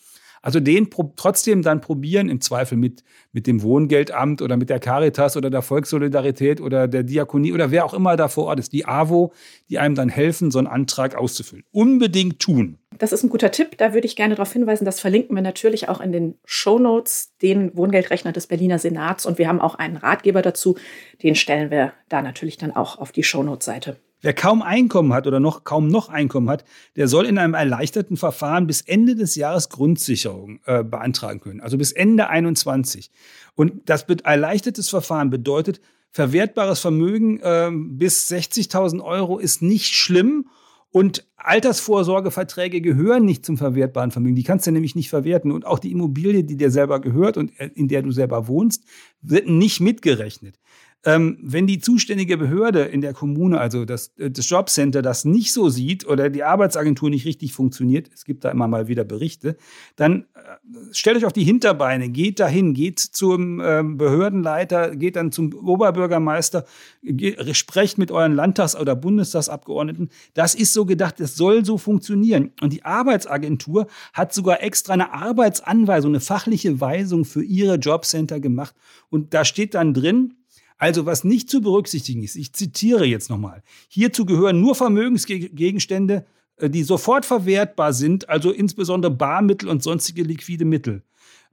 Also 0.48 0.62
den 0.62 0.90
trotzdem 1.18 1.62
dann 1.62 1.82
probieren, 1.82 2.30
im 2.30 2.40
Zweifel 2.40 2.78
mit, 2.78 3.04
mit 3.34 3.48
dem 3.48 3.62
Wohngeldamt 3.64 4.42
oder 4.42 4.56
mit 4.56 4.70
der 4.70 4.80
Caritas 4.80 5.36
oder 5.36 5.50
der 5.50 5.62
Volkssolidarität 5.62 6.62
oder 6.62 6.88
der 6.88 7.04
Diakonie 7.04 7.52
oder 7.52 7.70
wer 7.70 7.84
auch 7.84 7.94
immer 7.94 8.16
da 8.16 8.30
vor 8.30 8.46
Ort 8.46 8.60
ist, 8.60 8.72
die 8.72 8.86
AWO, 8.86 9.34
die 9.70 9.78
einem 9.78 9.96
dann 9.96 10.08
helfen, 10.08 10.50
so 10.50 10.60
einen 10.60 10.68
Antrag 10.70 11.16
auszufüllen. 11.16 11.66
Unbedingt 11.72 12.40
tun. 12.40 12.78
Das 12.98 13.12
ist 13.12 13.24
ein 13.24 13.30
guter 13.30 13.52
Tipp. 13.52 13.78
Da 13.78 13.94
würde 13.94 14.08
ich 14.08 14.16
gerne 14.16 14.36
darauf 14.36 14.54
hinweisen. 14.54 14.86
Das 14.86 15.02
verlinken 15.02 15.36
wir 15.36 15.42
natürlich 15.42 15.90
auch 15.90 16.00
in 16.00 16.14
den 16.14 16.36
Show 16.46 16.80
Notes, 16.80 17.34
den 17.42 17.76
Wohngeldrechner 17.76 18.32
des 18.32 18.48
Berliner 18.48 18.80
Senats. 18.80 19.26
Und 19.26 19.40
wir 19.40 19.50
haben 19.50 19.60
auch 19.60 19.76
einen 19.76 19.98
Ratgeber 19.98 20.42
dazu. 20.42 20.78
Den 21.24 21.36
stellen 21.36 21.72
wir 21.72 21.92
da 22.08 22.22
natürlich 22.22 22.56
dann 22.56 22.74
auch 22.74 23.00
auf 23.00 23.12
die 23.12 23.24
Show 23.24 23.44
Notes 23.44 23.66
Seite. 23.66 23.98
Wer 24.22 24.34
kaum 24.34 24.62
Einkommen 24.62 25.14
hat 25.14 25.28
oder 25.28 25.40
noch 25.40 25.64
kaum 25.64 25.88
noch 25.88 26.10
Einkommen 26.10 26.50
hat, 26.50 26.66
der 26.96 27.08
soll 27.08 27.26
in 27.26 27.38
einem 27.38 27.54
erleichterten 27.54 28.18
Verfahren 28.18 28.66
bis 28.66 28.82
Ende 28.82 29.16
des 29.16 29.36
Jahres 29.36 29.70
Grundsicherung 29.70 30.60
äh, 30.66 30.84
beantragen 30.84 31.40
können, 31.40 31.62
also 31.62 31.78
bis 31.78 31.92
Ende 31.92 32.28
21. 32.28 33.12
Und 33.56 33.74
das 33.86 34.04
erleichtertes 34.04 34.90
Verfahren 34.90 35.30
bedeutet, 35.30 35.82
verwertbares 36.12 36.80
Vermögen 36.80 37.40
äh, 37.42 37.70
bis 37.72 38.30
60.000 38.32 39.04
Euro 39.04 39.38
ist 39.38 39.62
nicht 39.62 39.94
schlimm 39.94 40.50
und 40.90 41.28
Altersvorsorgeverträge 41.36 42.82
gehören 42.82 43.24
nicht 43.24 43.46
zum 43.46 43.58
verwertbaren 43.58 44.12
Vermögen. 44.12 44.36
Die 44.36 44.44
kannst 44.44 44.66
du 44.66 44.72
nämlich 44.72 44.96
nicht 44.96 45.10
verwerten. 45.10 45.52
Und 45.52 45.66
auch 45.66 45.80
die 45.80 45.92
Immobilie, 45.92 46.44
die 46.44 46.58
dir 46.58 46.72
selber 46.72 47.00
gehört 47.02 47.38
und 47.38 47.58
äh, 47.60 47.70
in 47.76 47.88
der 47.88 48.02
du 48.02 48.12
selber 48.12 48.48
wohnst, 48.48 48.84
wird 49.22 49.48
nicht 49.48 49.80
mitgerechnet. 49.80 50.60
Ähm, 51.06 51.38
wenn 51.42 51.68
die 51.68 51.80
zuständige 51.80 52.38
Behörde 52.38 52.82
in 52.82 53.02
der 53.02 53.14
Kommune, 53.14 53.60
also 53.60 53.86
das, 53.86 54.12
äh, 54.18 54.32
das 54.32 54.50
Jobcenter, 54.50 55.04
das 55.04 55.26
nicht 55.26 55.54
so 55.54 55.70
sieht 55.70 56.08
oder 56.08 56.30
die 56.30 56.44
Arbeitsagentur 56.44 57.12
nicht 57.12 57.26
richtig 57.26 57.54
funktioniert, 57.54 58.10
es 58.14 58.26
gibt 58.26 58.44
da 58.44 58.50
immer 58.50 58.68
mal 58.68 58.88
wieder 58.88 59.04
Berichte, 59.04 59.58
dann 59.96 60.26
äh, 60.34 60.58
stellt 60.92 61.18
euch 61.18 61.26
auf 61.26 61.34
die 61.34 61.44
Hinterbeine, 61.44 62.10
geht 62.10 62.40
dahin, 62.40 62.74
geht 62.74 63.00
zum 63.00 63.60
äh, 63.60 63.84
Behördenleiter, 63.84 64.96
geht 64.96 65.16
dann 65.16 65.32
zum 65.32 65.54
Oberbürgermeister, 65.54 66.66
geht, 67.04 67.56
sprecht 67.56 68.00
mit 68.00 68.12
euren 68.12 68.34
Landtags- 68.34 68.76
oder 68.76 68.96
Bundestagsabgeordneten. 68.96 70.10
Das 70.34 70.56
ist 70.56 70.74
so 70.74 70.86
gedacht, 70.86 71.20
das 71.20 71.36
soll 71.36 71.64
so 71.64 71.78
funktionieren. 71.78 72.52
Und 72.60 72.74
die 72.74 72.84
Arbeitsagentur 72.84 73.88
hat 74.14 74.34
sogar 74.34 74.64
extra 74.64 74.94
eine 74.94 75.14
Arbeitsanweisung, 75.14 76.12
eine 76.12 76.22
fachliche 76.22 76.82
Weisung 76.82 77.24
für 77.24 77.44
ihre 77.44 77.76
Jobcenter 77.76 78.40
gemacht. 78.40 78.76
Und 79.10 79.36
da 79.36 79.46
steht 79.46 79.76
dann 79.76 79.94
drin, 79.94 80.34
also 80.78 81.06
was 81.06 81.24
nicht 81.24 81.50
zu 81.50 81.62
berücksichtigen 81.62 82.24
ist, 82.24 82.36
ich 82.36 82.54
zitiere 82.54 83.06
jetzt 83.06 83.30
nochmal, 83.30 83.64
hierzu 83.88 84.26
gehören 84.26 84.62
nur 84.62 84.76
Vermögensgegenstände, 84.76 86.26
äh, 86.58 86.70
die 86.70 86.84
sofort 86.84 87.26
verwertbar 87.26 87.94
sind, 87.94 88.30
also 88.30 88.52
insbesondere 88.52 89.12
Barmittel 89.12 89.70
und 89.70 89.84
sonstige 89.84 90.24
liquide 90.24 90.66
Mittel. 90.66 91.04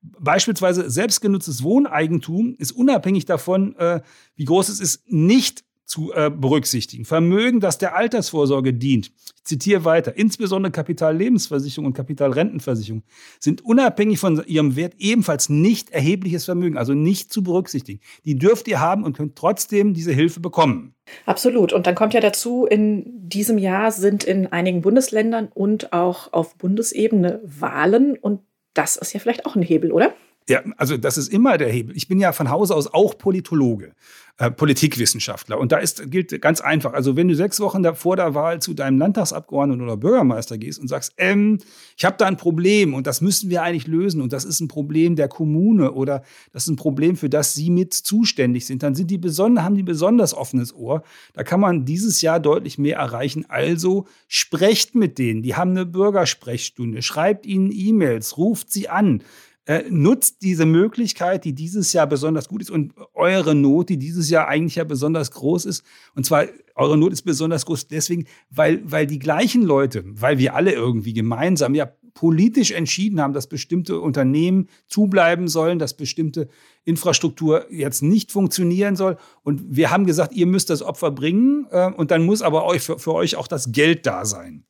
Beispielsweise 0.02 0.90
selbstgenutztes 0.90 1.62
Wohneigentum 1.62 2.54
ist 2.58 2.72
unabhängig 2.72 3.24
davon, 3.24 3.74
äh, 3.76 4.02
wie 4.36 4.44
groß 4.44 4.68
es 4.68 4.80
ist, 4.80 5.10
nicht 5.10 5.63
zu 5.86 6.12
äh, 6.14 6.30
berücksichtigen. 6.30 7.04
Vermögen, 7.04 7.60
das 7.60 7.78
der 7.78 7.94
Altersvorsorge 7.96 8.72
dient. 8.72 9.12
Ich 9.36 9.44
zitiere 9.44 9.84
weiter. 9.84 10.16
Insbesondere 10.16 10.72
Kapitallebensversicherung 10.72 11.86
und 11.86 11.92
Kapitalrentenversicherung 11.92 13.02
sind 13.38 13.64
unabhängig 13.64 14.18
von 14.18 14.42
ihrem 14.46 14.76
Wert 14.76 14.94
ebenfalls 14.98 15.48
nicht 15.48 15.90
erhebliches 15.90 16.46
Vermögen, 16.46 16.78
also 16.78 16.94
nicht 16.94 17.32
zu 17.32 17.42
berücksichtigen. 17.42 18.00
Die 18.24 18.38
dürft 18.38 18.66
ihr 18.68 18.80
haben 18.80 19.04
und 19.04 19.16
könnt 19.16 19.36
trotzdem 19.36 19.92
diese 19.92 20.12
Hilfe 20.12 20.40
bekommen. 20.40 20.94
Absolut. 21.26 21.72
Und 21.72 21.86
dann 21.86 21.94
kommt 21.94 22.14
ja 22.14 22.20
dazu, 22.20 22.64
in 22.64 23.28
diesem 23.28 23.58
Jahr 23.58 23.92
sind 23.92 24.24
in 24.24 24.46
einigen 24.46 24.80
Bundesländern 24.80 25.48
und 25.52 25.92
auch 25.92 26.32
auf 26.32 26.56
Bundesebene 26.56 27.40
Wahlen. 27.44 28.16
Und 28.16 28.40
das 28.72 28.96
ist 28.96 29.12
ja 29.12 29.20
vielleicht 29.20 29.44
auch 29.44 29.54
ein 29.54 29.62
Hebel, 29.62 29.92
oder? 29.92 30.14
Ja, 30.46 30.62
also 30.76 30.98
das 30.98 31.16
ist 31.16 31.28
immer 31.28 31.56
der 31.56 31.72
Hebel. 31.72 31.96
Ich 31.96 32.06
bin 32.06 32.20
ja 32.20 32.32
von 32.32 32.50
Hause 32.50 32.74
aus 32.74 32.92
auch 32.92 33.16
Politologe, 33.16 33.94
äh, 34.36 34.50
Politikwissenschaftler. 34.50 35.58
Und 35.58 35.72
da 35.72 35.78
ist, 35.78 36.10
gilt 36.10 36.38
ganz 36.42 36.60
einfach. 36.60 36.92
Also 36.92 37.16
wenn 37.16 37.28
du 37.28 37.34
sechs 37.34 37.60
Wochen 37.60 37.82
vor 37.94 38.16
der 38.16 38.34
Wahl 38.34 38.60
zu 38.60 38.74
deinem 38.74 38.98
Landtagsabgeordneten 38.98 39.82
oder 39.82 39.96
Bürgermeister 39.96 40.58
gehst 40.58 40.78
und 40.80 40.88
sagst, 40.88 41.14
ähm, 41.16 41.60
ich 41.96 42.04
habe 42.04 42.16
da 42.18 42.26
ein 42.26 42.36
Problem 42.36 42.92
und 42.92 43.06
das 43.06 43.22
müssen 43.22 43.48
wir 43.48 43.62
eigentlich 43.62 43.86
lösen 43.86 44.20
und 44.20 44.34
das 44.34 44.44
ist 44.44 44.60
ein 44.60 44.68
Problem 44.68 45.16
der 45.16 45.28
Kommune 45.28 45.92
oder 45.92 46.22
das 46.52 46.64
ist 46.64 46.68
ein 46.68 46.76
Problem, 46.76 47.16
für 47.16 47.30
das 47.30 47.54
Sie 47.54 47.70
mit 47.70 47.94
zuständig 47.94 48.66
sind, 48.66 48.82
dann 48.82 48.94
sind 48.94 49.10
die 49.10 49.18
besonders, 49.18 49.64
haben 49.64 49.76
die 49.76 49.82
besonders 49.82 50.34
offenes 50.34 50.74
Ohr. 50.74 51.04
Da 51.32 51.42
kann 51.42 51.60
man 51.60 51.86
dieses 51.86 52.20
Jahr 52.20 52.38
deutlich 52.38 52.76
mehr 52.76 52.98
erreichen. 52.98 53.46
Also 53.48 54.06
sprecht 54.28 54.94
mit 54.94 55.16
denen. 55.16 55.42
Die 55.42 55.54
haben 55.54 55.70
eine 55.70 55.86
Bürgersprechstunde. 55.86 57.00
Schreibt 57.00 57.46
ihnen 57.46 57.70
E-Mails, 57.72 58.36
ruft 58.36 58.70
sie 58.70 58.90
an. 58.90 59.22
Äh, 59.66 59.84
nutzt 59.88 60.42
diese 60.42 60.66
Möglichkeit, 60.66 61.46
die 61.46 61.54
dieses 61.54 61.94
Jahr 61.94 62.06
besonders 62.06 62.48
gut 62.48 62.60
ist 62.60 62.70
und 62.70 62.92
eure 63.14 63.54
Not, 63.54 63.88
die 63.88 63.98
dieses 63.98 64.28
Jahr 64.28 64.46
eigentlich 64.46 64.74
ja 64.74 64.84
besonders 64.84 65.30
groß 65.30 65.64
ist. 65.64 65.82
Und 66.14 66.26
zwar, 66.26 66.44
eure 66.74 66.98
Not 66.98 67.14
ist 67.14 67.22
besonders 67.22 67.64
groß 67.64 67.88
deswegen, 67.88 68.26
weil, 68.50 68.82
weil 68.84 69.06
die 69.06 69.18
gleichen 69.18 69.62
Leute, 69.62 70.04
weil 70.06 70.36
wir 70.36 70.54
alle 70.54 70.72
irgendwie 70.72 71.14
gemeinsam 71.14 71.74
ja 71.74 71.90
politisch 72.12 72.72
entschieden 72.72 73.22
haben, 73.22 73.32
dass 73.32 73.48
bestimmte 73.48 74.00
Unternehmen 74.00 74.68
zubleiben 74.86 75.48
sollen, 75.48 75.78
dass 75.78 75.96
bestimmte 75.96 76.48
Infrastruktur 76.84 77.66
jetzt 77.70 78.02
nicht 78.02 78.32
funktionieren 78.32 78.96
soll. 78.96 79.16
Und 79.42 79.62
wir 79.66 79.90
haben 79.90 80.04
gesagt, 80.04 80.34
ihr 80.34 80.46
müsst 80.46 80.68
das 80.68 80.82
Opfer 80.82 81.10
bringen 81.10 81.66
äh, 81.70 81.90
und 81.90 82.10
dann 82.10 82.24
muss 82.24 82.42
aber 82.42 82.66
euch, 82.66 82.82
für, 82.82 82.98
für 82.98 83.14
euch 83.14 83.36
auch 83.36 83.48
das 83.48 83.72
Geld 83.72 84.04
da 84.04 84.26
sein. 84.26 84.64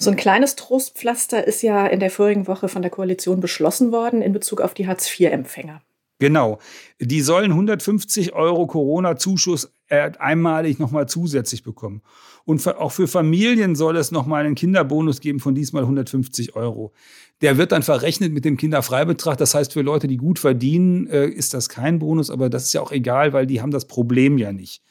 So 0.00 0.08
ein 0.08 0.16
kleines 0.16 0.56
Trostpflaster 0.56 1.46
ist 1.46 1.60
ja 1.60 1.86
in 1.86 2.00
der 2.00 2.10
vorigen 2.10 2.46
Woche 2.46 2.68
von 2.68 2.80
der 2.80 2.90
Koalition 2.90 3.40
beschlossen 3.40 3.92
worden 3.92 4.22
in 4.22 4.32
Bezug 4.32 4.62
auf 4.62 4.72
die 4.72 4.86
Hartz-IV-Empfänger. 4.86 5.82
Genau. 6.18 6.58
Die 7.00 7.20
sollen 7.20 7.50
150 7.50 8.32
Euro 8.32 8.66
Corona-Zuschuss 8.66 9.70
einmalig 9.90 10.78
nochmal 10.78 11.06
zusätzlich 11.06 11.64
bekommen. 11.64 12.00
Und 12.46 12.66
auch 12.66 12.92
für 12.92 13.08
Familien 13.08 13.74
soll 13.74 13.98
es 13.98 14.10
nochmal 14.10 14.46
einen 14.46 14.54
Kinderbonus 14.54 15.20
geben 15.20 15.38
von 15.38 15.54
diesmal 15.54 15.82
150 15.82 16.56
Euro. 16.56 16.94
Der 17.42 17.58
wird 17.58 17.72
dann 17.72 17.82
verrechnet 17.82 18.32
mit 18.32 18.46
dem 18.46 18.56
Kinderfreibetrag. 18.56 19.36
Das 19.36 19.54
heißt, 19.54 19.74
für 19.74 19.82
Leute, 19.82 20.08
die 20.08 20.16
gut 20.16 20.38
verdienen, 20.38 21.08
äh, 21.08 21.26
ist 21.26 21.52
das 21.52 21.68
kein 21.68 21.98
Bonus, 21.98 22.30
aber 22.30 22.48
das 22.48 22.64
ist 22.64 22.72
ja 22.72 22.80
auch 22.80 22.92
egal, 22.92 23.34
weil 23.34 23.46
die 23.46 23.60
haben 23.60 23.70
das 23.70 23.86
Problem 23.86 24.38
ja 24.38 24.52
nicht. 24.52 24.82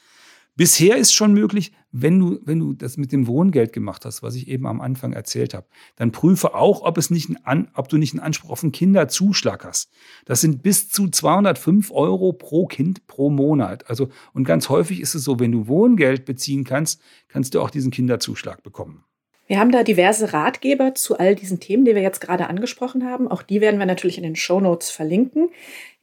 Bisher 0.59 0.97
ist 0.97 1.13
schon 1.13 1.31
möglich, 1.31 1.71
wenn 1.93 2.19
du, 2.19 2.41
wenn 2.43 2.59
du 2.59 2.73
das 2.73 2.97
mit 2.97 3.13
dem 3.13 3.27
Wohngeld 3.27 3.71
gemacht 3.71 4.03
hast, 4.03 4.23
was 4.23 4.35
ich 4.35 4.49
eben 4.49 4.67
am 4.67 4.81
Anfang 4.81 5.13
erzählt 5.13 5.53
habe, 5.53 5.65
dann 5.95 6.11
prüfe 6.11 6.53
auch, 6.53 6.81
ob, 6.81 6.97
es 6.97 7.09
nicht 7.09 7.29
ein, 7.45 7.69
ob 7.75 7.87
du 7.87 7.95
nicht 7.95 8.11
einen 8.11 8.19
Anspruch 8.19 8.49
auf 8.49 8.61
einen 8.61 8.73
Kinderzuschlag 8.73 9.63
hast. 9.63 9.89
Das 10.25 10.41
sind 10.41 10.61
bis 10.61 10.89
zu 10.89 11.07
205 11.07 11.91
Euro 11.91 12.33
pro 12.33 12.65
Kind 12.65 13.07
pro 13.07 13.29
Monat. 13.29 13.89
Also, 13.89 14.09
und 14.33 14.43
ganz 14.43 14.67
häufig 14.67 14.99
ist 14.99 15.15
es 15.15 15.23
so, 15.23 15.39
wenn 15.39 15.53
du 15.53 15.69
Wohngeld 15.69 16.25
beziehen 16.25 16.65
kannst, 16.65 17.01
kannst 17.29 17.55
du 17.55 17.61
auch 17.61 17.69
diesen 17.69 17.91
Kinderzuschlag 17.91 18.61
bekommen. 18.61 19.05
Wir 19.49 19.59
haben 19.59 19.71
da 19.71 19.81
diverse 19.81 20.31
Ratgeber 20.31 20.93
zu 20.93 21.17
all 21.17 21.33
diesen 21.35 21.59
Themen, 21.59 21.83
die 21.83 21.95
wir 21.95 22.03
jetzt 22.03 22.21
gerade 22.21 22.47
angesprochen 22.47 23.03
haben. 23.03 23.27
Auch 23.27 23.41
die 23.41 23.61
werden 23.61 23.79
wir 23.79 23.87
natürlich 23.87 24.17
in 24.17 24.23
den 24.23 24.35
Show 24.35 24.59
Notes 24.59 24.91
verlinken. 24.91 25.49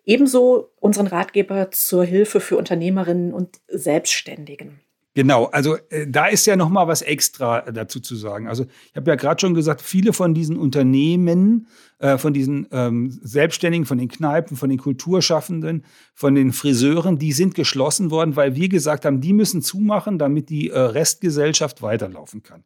Ebenso 0.06 0.70
unseren 0.80 1.08
Ratgeber 1.08 1.70
zur 1.72 2.04
Hilfe 2.04 2.40
für 2.40 2.56
Unternehmerinnen 2.56 3.34
und 3.34 3.60
Selbstständigen. 3.68 4.80
Genau, 5.16 5.46
also 5.46 5.78
äh, 5.88 6.06
da 6.06 6.26
ist 6.26 6.46
ja 6.46 6.56
noch 6.56 6.68
mal 6.68 6.88
was 6.88 7.00
extra 7.00 7.62
dazu 7.62 8.00
zu 8.00 8.16
sagen. 8.16 8.48
Also 8.48 8.64
ich 8.90 8.96
habe 8.96 9.10
ja 9.10 9.16
gerade 9.16 9.40
schon 9.40 9.54
gesagt, 9.54 9.80
viele 9.80 10.12
von 10.12 10.34
diesen 10.34 10.58
Unternehmen, 10.58 11.68
äh, 11.98 12.18
von 12.18 12.34
diesen 12.34 12.68
ähm, 12.70 13.18
Selbstständigen, 13.22 13.86
von 13.86 13.96
den 13.96 14.08
Kneipen, 14.08 14.58
von 14.58 14.68
den 14.68 14.78
Kulturschaffenden, 14.78 15.86
von 16.12 16.34
den 16.34 16.52
Friseuren, 16.52 17.18
die 17.18 17.32
sind 17.32 17.54
geschlossen 17.54 18.10
worden, 18.10 18.36
weil 18.36 18.56
wir 18.56 18.68
gesagt 18.68 19.06
haben, 19.06 19.22
die 19.22 19.32
müssen 19.32 19.62
zumachen, 19.62 20.18
damit 20.18 20.50
die 20.50 20.68
äh, 20.68 20.78
Restgesellschaft 20.78 21.80
weiterlaufen 21.80 22.42
kann. 22.42 22.64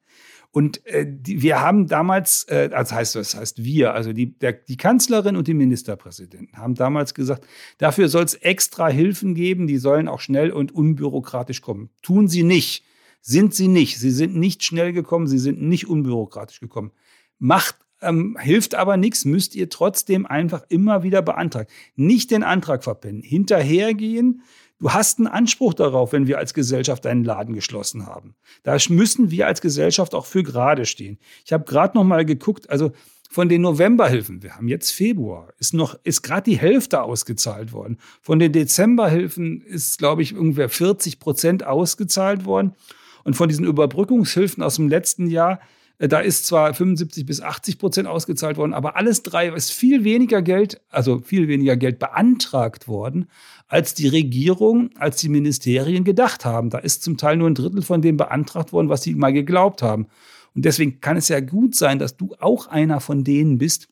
Und 0.53 0.85
äh, 0.87 1.07
die, 1.09 1.43
wir 1.43 1.61
haben 1.61 1.87
damals, 1.87 2.45
äh, 2.49 2.71
also 2.73 2.97
heißt 2.97 3.15
das 3.15 3.37
heißt 3.37 3.63
wir, 3.63 3.95
also 3.95 4.13
die, 4.13 4.37
der, 4.39 4.53
die 4.53 4.77
Kanzlerin 4.77 5.37
und 5.37 5.47
die 5.47 5.55
Ministerpräsidenten 5.55 6.57
haben 6.57 6.75
damals 6.75 7.15
gesagt, 7.15 7.47
dafür 7.79 8.09
soll 8.09 8.25
es 8.25 8.35
extra 8.35 8.89
Hilfen 8.89 9.35
geben, 9.35 9.69
die 9.69 9.79
sollen 9.79 10.09
auch 10.09 10.21
schnell 10.21 10.51
und 10.51 10.73
unbürokratisch 10.73 11.61
kommen. 11.61 11.91
Tun 12.03 12.27
sie 12.27 12.43
nicht, 12.43 12.85
sind 13.21 13.55
sie 13.55 13.69
nicht. 13.69 14.01
Sie 14.01 14.11
sind 14.11 14.35
nicht 14.35 14.65
schnell 14.65 14.93
gekommen, 14.93 15.29
sie 15.29 15.39
sind 15.39 15.63
nicht 15.63 15.89
unbürokratisch 15.89 16.59
gekommen. 16.59 16.91
Macht 17.39 17.77
ähm, 18.03 18.37
hilft 18.41 18.75
aber 18.75 18.97
nichts, 18.97 19.25
müsst 19.25 19.55
ihr 19.55 19.69
trotzdem 19.69 20.27
einfach 20.27 20.65
immer 20.69 21.03
wieder 21.03 21.23
beantragen. 21.23 21.69
Nicht 21.97 22.31
den 22.31 22.43
Antrag 22.43 22.85
verpennen, 22.85 23.23
hinterhergehen, 23.23 24.43
Du 24.81 24.93
hast 24.93 25.19
einen 25.19 25.27
Anspruch 25.27 25.75
darauf, 25.75 26.13
wenn 26.13 26.27
wir 26.27 26.39
als 26.39 26.55
Gesellschaft 26.55 27.07
einen 27.07 27.23
Laden 27.23 27.55
geschlossen 27.55 28.07
haben. 28.07 28.35
Da 28.63 28.79
müssen 28.89 29.31
wir 29.31 29.47
als 29.47 29.61
Gesellschaft 29.61 30.15
auch 30.15 30.25
für 30.25 30.43
gerade 30.43 30.87
stehen. 30.87 31.19
Ich 31.45 31.53
habe 31.53 31.65
gerade 31.65 31.99
noch 31.99 32.05
mal 32.05 32.25
geguckt, 32.25 32.71
also 32.71 32.93
von 33.31 33.51
den 33.51 33.61
Novemberhilfen, 33.61 34.43
wir 34.43 34.57
haben 34.57 34.69
jetzt 34.69 34.91
Februar, 34.91 35.53
ist 35.59 35.75
noch 35.75 35.97
ist 36.03 36.23
gerade 36.23 36.51
die 36.51 36.59
Hälfte 36.59 37.03
ausgezahlt 37.03 37.73
worden. 37.73 37.99
Von 38.23 38.39
den 38.39 38.53
Dezemberhilfen 38.53 39.61
ist 39.61 39.99
glaube 39.99 40.23
ich 40.23 40.35
ungefähr 40.35 40.71
40 40.71 41.21
Prozent 41.21 41.65
ausgezahlt 41.65 42.47
worden 42.47 42.75
und 43.23 43.35
von 43.35 43.51
diesen 43.51 43.67
Überbrückungshilfen 43.67 44.63
aus 44.63 44.77
dem 44.77 44.89
letzten 44.89 45.29
Jahr 45.29 45.61
da 46.09 46.21
ist 46.21 46.47
zwar 46.47 46.73
75 46.73 47.27
bis 47.27 47.43
80 47.43 47.79
Prozent 47.79 48.09
ausgezahlt 48.09 48.57
worden, 48.57 48.73
aber 48.73 48.97
alles 48.97 49.23
drei 49.23 49.49
ist 49.49 49.71
viel 49.71 50.03
weniger 50.03 50.41
Geld, 50.41 50.81
also 50.89 51.21
viel 51.21 51.47
weniger 51.47 51.77
Geld 51.77 51.99
beantragt 51.99 52.89
worden, 52.89 53.29
als 53.69 53.93
die 53.93 54.09
Regierung, 54.09 54.91
als 54.97 55.17
die 55.17 55.29
Ministerien 55.29 56.05
gedacht 56.05 56.47
haben. 56.47 56.71
Da 56.71 56.79
ist 56.79 57.03
zum 57.03 57.19
Teil 57.19 57.37
nur 57.37 57.51
ein 57.51 57.55
Drittel 57.55 57.83
von 57.83 58.01
dem 58.01 58.17
beantragt 58.17 58.73
worden, 58.73 58.89
was 58.89 59.03
sie 59.03 59.15
mal 59.15 59.33
geglaubt 59.33 59.83
haben. 59.83 60.07
Und 60.55 60.65
deswegen 60.65 61.01
kann 61.01 61.19
es 61.19 61.29
ja 61.29 61.41
gut 61.41 61.75
sein, 61.75 61.99
dass 61.99 62.17
du 62.17 62.35
auch 62.41 62.67
einer 62.67 63.01
von 63.01 63.23
denen 63.23 63.59
bist, 63.59 63.89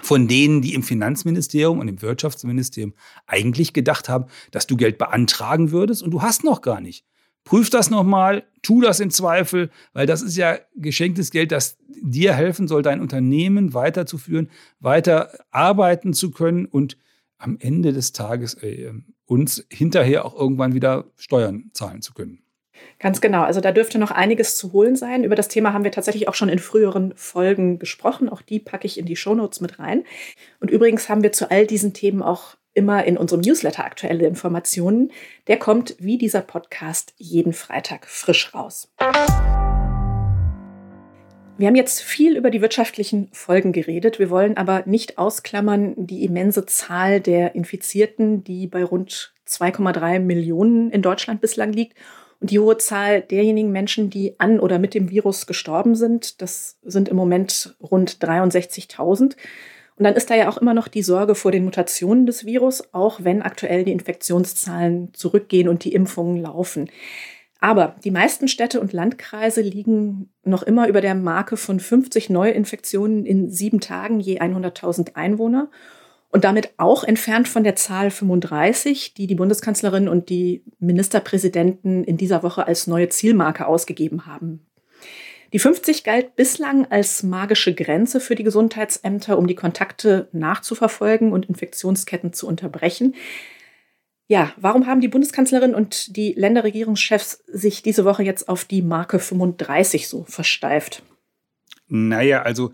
von 0.00 0.26
denen, 0.26 0.62
die 0.62 0.74
im 0.74 0.82
Finanzministerium 0.82 1.78
und 1.78 1.88
im 1.88 2.00
Wirtschaftsministerium 2.00 2.94
eigentlich 3.26 3.74
gedacht 3.74 4.08
haben, 4.08 4.26
dass 4.50 4.66
du 4.66 4.76
Geld 4.76 4.96
beantragen 4.96 5.70
würdest 5.70 6.02
und 6.02 6.10
du 6.10 6.22
hast 6.22 6.42
noch 6.42 6.62
gar 6.62 6.80
nicht. 6.80 7.04
Prüf 7.44 7.68
das 7.70 7.90
nochmal, 7.90 8.44
tu 8.62 8.80
das 8.80 9.00
im 9.00 9.10
Zweifel, 9.10 9.70
weil 9.92 10.06
das 10.06 10.22
ist 10.22 10.36
ja 10.36 10.58
geschenktes 10.74 11.30
Geld, 11.30 11.52
das 11.52 11.76
dir 12.00 12.34
helfen 12.34 12.68
soll, 12.68 12.82
dein 12.82 13.00
Unternehmen 13.00 13.74
weiterzuführen, 13.74 14.50
weiter 14.80 15.30
arbeiten 15.50 16.14
zu 16.14 16.30
können 16.30 16.64
und 16.64 16.96
am 17.38 17.58
Ende 17.60 17.92
des 17.92 18.12
Tages 18.12 18.54
äh, 18.62 18.92
uns 19.26 19.66
hinterher 19.70 20.24
auch 20.24 20.34
irgendwann 20.34 20.74
wieder 20.74 21.04
Steuern 21.16 21.70
zahlen 21.72 22.02
zu 22.02 22.14
können. 22.14 22.40
Ganz 22.98 23.20
genau. 23.20 23.42
Also 23.42 23.60
da 23.60 23.72
dürfte 23.72 23.98
noch 23.98 24.10
einiges 24.10 24.56
zu 24.56 24.72
holen 24.72 24.96
sein. 24.96 25.24
Über 25.24 25.36
das 25.36 25.48
Thema 25.48 25.72
haben 25.72 25.84
wir 25.84 25.92
tatsächlich 25.92 26.28
auch 26.28 26.34
schon 26.34 26.48
in 26.48 26.58
früheren 26.58 27.12
Folgen 27.16 27.78
gesprochen. 27.78 28.28
Auch 28.28 28.42
die 28.42 28.60
packe 28.60 28.86
ich 28.86 28.98
in 28.98 29.06
die 29.06 29.16
Shownotes 29.16 29.60
mit 29.60 29.78
rein. 29.78 30.04
Und 30.60 30.70
übrigens 30.70 31.08
haben 31.08 31.22
wir 31.22 31.32
zu 31.32 31.50
all 31.50 31.66
diesen 31.66 31.92
Themen 31.92 32.22
auch 32.22 32.56
immer 32.74 33.04
in 33.04 33.16
unserem 33.16 33.40
Newsletter 33.40 33.84
aktuelle 33.84 34.26
Informationen. 34.26 35.10
Der 35.46 35.58
kommt 35.58 35.96
wie 35.98 36.18
dieser 36.18 36.42
Podcast 36.42 37.14
jeden 37.16 37.52
Freitag 37.52 38.06
frisch 38.06 38.54
raus. 38.54 38.92
Wir 41.56 41.68
haben 41.68 41.76
jetzt 41.76 42.02
viel 42.02 42.36
über 42.36 42.50
die 42.50 42.60
wirtschaftlichen 42.60 43.28
Folgen 43.32 43.72
geredet. 43.72 44.18
Wir 44.18 44.28
wollen 44.28 44.56
aber 44.56 44.82
nicht 44.86 45.18
ausklammern 45.18 45.94
die 45.96 46.24
immense 46.24 46.66
Zahl 46.66 47.20
der 47.20 47.54
Infizierten, 47.54 48.42
die 48.42 48.66
bei 48.66 48.82
rund 48.82 49.32
2,3 49.48 50.18
Millionen 50.18 50.90
in 50.90 51.00
Deutschland 51.00 51.40
bislang 51.40 51.72
liegt. 51.72 51.96
Und 52.40 52.50
die 52.50 52.58
hohe 52.58 52.76
Zahl 52.78 53.20
derjenigen 53.20 53.70
Menschen, 53.70 54.10
die 54.10 54.38
an 54.40 54.58
oder 54.58 54.80
mit 54.80 54.94
dem 54.94 55.10
Virus 55.10 55.46
gestorben 55.46 55.94
sind, 55.94 56.42
das 56.42 56.78
sind 56.82 57.08
im 57.08 57.16
Moment 57.16 57.76
rund 57.80 58.18
63.000. 58.22 59.36
Und 59.96 60.04
dann 60.04 60.14
ist 60.14 60.28
da 60.28 60.34
ja 60.34 60.48
auch 60.48 60.58
immer 60.58 60.74
noch 60.74 60.88
die 60.88 61.02
Sorge 61.02 61.34
vor 61.34 61.52
den 61.52 61.64
Mutationen 61.64 62.26
des 62.26 62.44
Virus, 62.44 62.82
auch 62.92 63.22
wenn 63.22 63.42
aktuell 63.42 63.84
die 63.84 63.92
Infektionszahlen 63.92 65.14
zurückgehen 65.14 65.68
und 65.68 65.84
die 65.84 65.92
Impfungen 65.92 66.42
laufen. 66.42 66.90
Aber 67.60 67.96
die 68.04 68.10
meisten 68.10 68.48
Städte 68.48 68.80
und 68.80 68.92
Landkreise 68.92 69.62
liegen 69.62 70.28
noch 70.44 70.62
immer 70.62 70.88
über 70.88 71.00
der 71.00 71.14
Marke 71.14 71.56
von 71.56 71.80
50 71.80 72.28
Neuinfektionen 72.28 73.24
in 73.24 73.48
sieben 73.50 73.80
Tagen 73.80 74.20
je 74.20 74.40
100.000 74.40 75.14
Einwohner. 75.14 75.70
und 76.30 76.42
damit 76.42 76.74
auch 76.78 77.04
entfernt 77.04 77.46
von 77.46 77.62
der 77.62 77.76
Zahl 77.76 78.10
35, 78.10 79.14
die 79.14 79.28
die 79.28 79.36
Bundeskanzlerin 79.36 80.08
und 80.08 80.30
die 80.30 80.64
Ministerpräsidenten 80.80 82.02
in 82.02 82.16
dieser 82.16 82.42
Woche 82.42 82.66
als 82.66 82.88
neue 82.88 83.08
Zielmarke 83.08 83.68
ausgegeben 83.68 84.26
haben. 84.26 84.66
Die 85.54 85.60
50 85.60 86.02
galt 86.02 86.34
bislang 86.34 86.86
als 86.90 87.22
magische 87.22 87.76
Grenze 87.76 88.18
für 88.18 88.34
die 88.34 88.42
Gesundheitsämter, 88.42 89.38
um 89.38 89.46
die 89.46 89.54
Kontakte 89.54 90.28
nachzuverfolgen 90.32 91.32
und 91.32 91.46
Infektionsketten 91.46 92.32
zu 92.32 92.48
unterbrechen. 92.48 93.14
Ja, 94.26 94.52
warum 94.56 94.88
haben 94.88 95.00
die 95.00 95.06
Bundeskanzlerin 95.06 95.72
und 95.72 96.16
die 96.16 96.32
Länderregierungschefs 96.32 97.44
sich 97.46 97.84
diese 97.84 98.04
Woche 98.04 98.24
jetzt 98.24 98.48
auf 98.48 98.64
die 98.64 98.82
Marke 98.82 99.20
35 99.20 100.08
so 100.08 100.24
versteift? 100.24 101.04
Naja, 101.86 102.42
also 102.42 102.72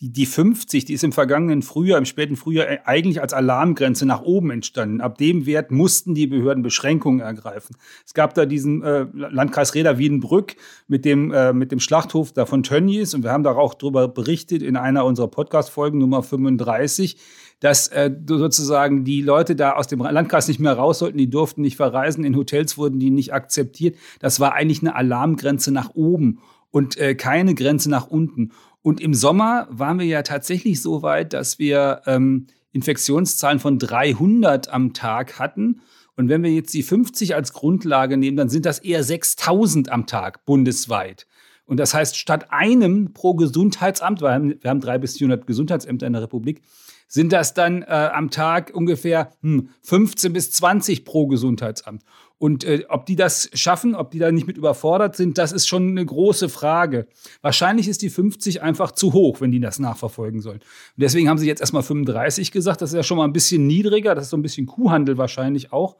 die, 0.00 0.12
die 0.12 0.26
50, 0.26 0.84
die 0.84 0.92
ist 0.92 1.04
im 1.04 1.12
vergangenen 1.12 1.62
Frühjahr, 1.62 1.98
im 1.98 2.04
späten 2.04 2.36
Frühjahr 2.36 2.68
äh, 2.68 2.78
eigentlich 2.84 3.22
als 3.22 3.32
Alarmgrenze 3.32 4.04
nach 4.04 4.22
oben 4.22 4.50
entstanden. 4.50 5.00
Ab 5.00 5.16
dem 5.16 5.46
Wert 5.46 5.70
mussten 5.70 6.14
die 6.14 6.26
Behörden 6.26 6.62
Beschränkungen 6.62 7.20
ergreifen. 7.20 7.76
Es 8.04 8.12
gab 8.12 8.34
da 8.34 8.44
diesen 8.44 8.82
äh, 8.82 9.06
Landkreis 9.12 9.74
Reda 9.74 9.96
Wiedenbrück 9.96 10.56
mit 10.86 11.04
dem, 11.04 11.32
äh, 11.32 11.52
mit 11.52 11.72
dem 11.72 11.80
Schlachthof 11.80 12.32
da 12.32 12.44
von 12.44 12.62
Tönnies 12.62 13.14
und 13.14 13.22
wir 13.22 13.32
haben 13.32 13.42
da 13.42 13.54
auch 13.54 13.74
darüber 13.74 14.08
berichtet 14.08 14.62
in 14.62 14.76
einer 14.76 15.04
unserer 15.04 15.28
Podcast-Folgen 15.28 15.98
Nummer 15.98 16.22
35 16.22 17.16
dass 17.60 17.88
äh, 17.88 18.10
sozusagen 18.26 19.04
die 19.04 19.22
Leute 19.22 19.56
da 19.56 19.72
aus 19.72 19.86
dem 19.86 20.00
Landkreis 20.00 20.46
nicht 20.48 20.60
mehr 20.60 20.74
raus 20.74 20.98
sollten, 20.98 21.16
die 21.16 21.30
durften 21.30 21.62
nicht 21.62 21.76
verreisen, 21.76 22.24
in 22.24 22.36
Hotels 22.36 22.76
wurden 22.76 22.98
die 23.00 23.10
nicht 23.10 23.32
akzeptiert. 23.32 23.96
Das 24.20 24.40
war 24.40 24.52
eigentlich 24.52 24.82
eine 24.82 24.94
Alarmgrenze 24.94 25.72
nach 25.72 25.94
oben 25.94 26.40
und 26.70 26.98
äh, 26.98 27.14
keine 27.14 27.54
Grenze 27.54 27.88
nach 27.88 28.08
unten. 28.08 28.52
Und 28.86 29.00
im 29.00 29.14
Sommer 29.14 29.66
waren 29.68 29.98
wir 29.98 30.06
ja 30.06 30.22
tatsächlich 30.22 30.80
so 30.80 31.02
weit, 31.02 31.32
dass 31.32 31.58
wir 31.58 32.02
ähm, 32.06 32.46
Infektionszahlen 32.70 33.58
von 33.58 33.80
300 33.80 34.72
am 34.72 34.92
Tag 34.92 35.40
hatten. 35.40 35.80
Und 36.14 36.28
wenn 36.28 36.44
wir 36.44 36.52
jetzt 36.52 36.72
die 36.72 36.84
50 36.84 37.34
als 37.34 37.52
Grundlage 37.52 38.16
nehmen, 38.16 38.36
dann 38.36 38.48
sind 38.48 38.64
das 38.64 38.78
eher 38.78 39.02
6000 39.02 39.90
am 39.90 40.06
Tag 40.06 40.44
bundesweit. 40.44 41.26
Und 41.64 41.78
das 41.78 41.94
heißt, 41.94 42.16
statt 42.16 42.52
einem 42.52 43.12
pro 43.12 43.34
Gesundheitsamt, 43.34 44.22
weil 44.22 44.56
wir 44.60 44.70
haben 44.70 44.80
drei 44.80 44.98
bis 44.98 45.18
400 45.18 45.48
Gesundheitsämter 45.48 46.06
in 46.06 46.12
der 46.12 46.22
Republik, 46.22 46.62
sind 47.08 47.32
das 47.32 47.54
dann 47.54 47.82
äh, 47.82 47.86
am 47.86 48.30
Tag 48.30 48.70
ungefähr 48.72 49.32
hm, 49.42 49.70
15 49.82 50.32
bis 50.32 50.52
20 50.52 51.04
pro 51.04 51.26
Gesundheitsamt. 51.26 52.04
Und 52.38 52.64
äh, 52.64 52.84
ob 52.88 53.06
die 53.06 53.16
das 53.16 53.48
schaffen, 53.54 53.94
ob 53.94 54.10
die 54.10 54.18
da 54.18 54.30
nicht 54.30 54.46
mit 54.46 54.58
überfordert 54.58 55.16
sind, 55.16 55.38
das 55.38 55.52
ist 55.52 55.66
schon 55.66 55.90
eine 55.90 56.04
große 56.04 56.50
Frage. 56.50 57.06
Wahrscheinlich 57.40 57.88
ist 57.88 58.02
die 58.02 58.10
50 58.10 58.62
einfach 58.62 58.92
zu 58.92 59.14
hoch, 59.14 59.40
wenn 59.40 59.52
die 59.52 59.60
das 59.60 59.78
nachverfolgen 59.78 60.42
sollen. 60.42 60.58
Und 60.58 61.00
deswegen 61.02 61.28
haben 61.30 61.38
sie 61.38 61.46
jetzt 61.46 61.60
erstmal 61.60 61.82
35 61.82 62.52
gesagt. 62.52 62.82
Das 62.82 62.90
ist 62.90 62.96
ja 62.96 63.02
schon 63.02 63.16
mal 63.16 63.24
ein 63.24 63.32
bisschen 63.32 63.66
niedriger. 63.66 64.14
Das 64.14 64.24
ist 64.24 64.30
so 64.30 64.36
ein 64.36 64.42
bisschen 64.42 64.66
Kuhhandel 64.66 65.16
wahrscheinlich 65.16 65.72
auch. 65.72 65.96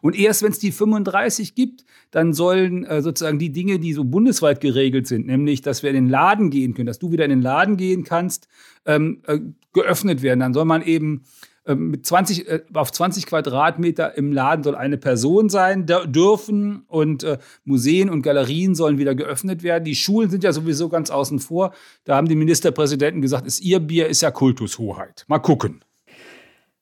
Und 0.00 0.18
erst 0.18 0.42
wenn 0.42 0.52
es 0.52 0.58
die 0.58 0.72
35 0.72 1.54
gibt, 1.54 1.84
dann 2.10 2.32
sollen 2.32 2.84
äh, 2.84 3.02
sozusagen 3.02 3.38
die 3.38 3.52
Dinge, 3.52 3.78
die 3.78 3.92
so 3.92 4.04
bundesweit 4.04 4.60
geregelt 4.60 5.06
sind, 5.06 5.26
nämlich, 5.26 5.60
dass 5.60 5.82
wir 5.82 5.90
in 5.90 5.96
den 5.96 6.08
Laden 6.08 6.50
gehen 6.50 6.74
können, 6.74 6.86
dass 6.86 6.98
du 6.98 7.12
wieder 7.12 7.24
in 7.24 7.30
den 7.30 7.42
Laden 7.42 7.76
gehen 7.76 8.04
kannst, 8.04 8.48
ähm, 8.86 9.22
äh, 9.26 9.40
geöffnet 9.72 10.22
werden. 10.22 10.40
Dann 10.40 10.54
soll 10.54 10.64
man 10.64 10.82
eben 10.82 11.24
mit 11.74 12.06
20, 12.06 12.48
äh, 12.48 12.60
auf 12.74 12.92
20 12.92 13.26
Quadratmeter 13.26 14.16
im 14.16 14.32
Laden 14.32 14.62
soll 14.62 14.74
eine 14.74 14.98
Person 14.98 15.48
sein 15.48 15.86
dürfen 15.86 16.84
und 16.88 17.22
äh, 17.22 17.38
Museen 17.64 18.10
und 18.10 18.22
Galerien 18.22 18.74
sollen 18.74 18.98
wieder 18.98 19.14
geöffnet 19.14 19.62
werden. 19.62 19.84
Die 19.84 19.94
Schulen 19.94 20.30
sind 20.30 20.44
ja 20.44 20.52
sowieso 20.52 20.88
ganz 20.88 21.10
außen 21.10 21.38
vor. 21.38 21.72
Da 22.04 22.16
haben 22.16 22.28
die 22.28 22.36
Ministerpräsidenten 22.36 23.22
gesagt, 23.22 23.46
ist 23.46 23.60
ihr 23.60 23.80
Bier, 23.80 24.08
ist 24.08 24.22
ja 24.22 24.30
Kultushoheit. 24.30 25.24
Mal 25.28 25.38
gucken. 25.38 25.84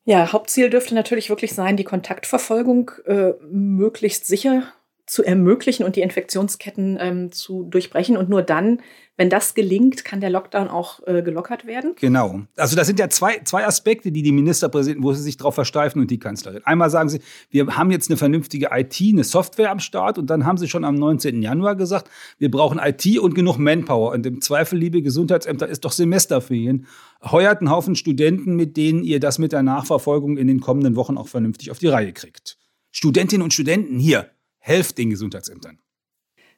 Ja, 0.04 0.32
Hauptziel 0.32 0.70
dürfte 0.70 0.94
natürlich 0.94 1.28
wirklich 1.28 1.52
sein, 1.52 1.76
die 1.76 1.84
Kontaktverfolgung 1.84 2.90
äh, 3.04 3.32
möglichst 3.50 4.26
sicher 4.26 4.62
zu 5.08 5.24
ermöglichen 5.24 5.84
und 5.84 5.96
die 5.96 6.02
Infektionsketten 6.02 6.98
ähm, 7.00 7.32
zu 7.32 7.64
durchbrechen. 7.64 8.16
Und 8.16 8.28
nur 8.28 8.42
dann, 8.42 8.80
wenn 9.16 9.30
das 9.30 9.54
gelingt, 9.54 10.04
kann 10.04 10.20
der 10.20 10.30
Lockdown 10.30 10.68
auch 10.68 11.00
äh, 11.06 11.22
gelockert 11.22 11.66
werden. 11.66 11.94
Genau. 11.98 12.42
Also 12.56 12.76
das 12.76 12.86
sind 12.86 13.00
ja 13.00 13.08
zwei, 13.08 13.40
zwei 13.44 13.66
Aspekte, 13.66 14.12
die 14.12 14.22
die 14.22 14.32
Ministerpräsidenten, 14.32 15.02
wo 15.02 15.12
sie 15.14 15.22
sich 15.22 15.38
darauf 15.38 15.54
versteifen 15.54 16.00
und 16.02 16.10
die 16.10 16.18
Kanzlerin. 16.18 16.60
Einmal 16.64 16.90
sagen 16.90 17.08
sie, 17.08 17.20
wir 17.50 17.76
haben 17.76 17.90
jetzt 17.90 18.10
eine 18.10 18.18
vernünftige 18.18 18.68
IT, 18.70 19.00
eine 19.00 19.24
Software 19.24 19.70
am 19.70 19.80
Start. 19.80 20.18
Und 20.18 20.28
dann 20.28 20.44
haben 20.44 20.58
sie 20.58 20.68
schon 20.68 20.84
am 20.84 20.94
19. 20.94 21.42
Januar 21.42 21.74
gesagt, 21.74 22.10
wir 22.38 22.50
brauchen 22.50 22.78
IT 22.78 23.18
und 23.18 23.34
genug 23.34 23.58
Manpower. 23.58 24.12
Und 24.12 24.26
im 24.26 24.42
Zweifel, 24.42 24.78
liebe 24.78 25.00
Gesundheitsämter, 25.00 25.66
ist 25.66 25.84
doch 25.84 25.92
Semesterferien. 25.92 26.86
Heuert 27.24 27.60
einen 27.60 27.70
Haufen 27.70 27.96
Studenten, 27.96 28.56
mit 28.56 28.76
denen 28.76 29.02
ihr 29.02 29.20
das 29.20 29.38
mit 29.38 29.52
der 29.52 29.62
Nachverfolgung 29.62 30.36
in 30.36 30.46
den 30.46 30.60
kommenden 30.60 30.96
Wochen 30.96 31.16
auch 31.16 31.28
vernünftig 31.28 31.70
auf 31.70 31.78
die 31.78 31.88
Reihe 31.88 32.12
kriegt. 32.12 32.58
Studentinnen 32.90 33.42
und 33.42 33.52
Studenten 33.52 33.98
hier, 33.98 34.30
helft 34.68 34.98
den 34.98 35.10
Gesundheitsämtern. 35.10 35.78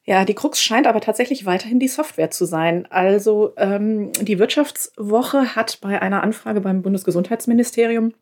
Ja, 0.04 0.24
die 0.24 0.34
Krux 0.34 0.60
scheint 0.60 0.86
aber 0.86 1.00
tatsächlich 1.00 1.46
weiterhin 1.46 1.78
die 1.78 1.88
Software 1.88 2.30
zu 2.30 2.44
sein. 2.44 2.86
Also 2.90 3.52
ähm, 3.56 4.12
die 4.20 4.38
Wirtschaftswoche 4.38 5.54
hat 5.54 5.80
bei 5.80 6.00
einer 6.00 6.22
Anfrage 6.22 6.60
beim 6.60 6.82
Bundesgesundheitsministerium 6.82 8.14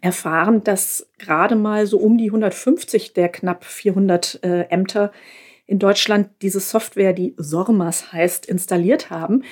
erfahren, 0.00 0.64
dass 0.64 1.10
gerade 1.18 1.54
mal 1.54 1.86
so 1.86 1.98
um 1.98 2.16
die 2.16 2.28
150 2.28 3.12
der 3.12 3.28
knapp 3.28 3.64
400 3.64 4.42
äh, 4.42 4.62
Ämter 4.70 5.12
in 5.66 5.78
Deutschland 5.78 6.30
diese 6.42 6.60
Software, 6.60 7.12
die 7.12 7.34
SORMAS 7.36 8.12
heißt, 8.12 8.46
installiert 8.46 9.10
haben. 9.10 9.44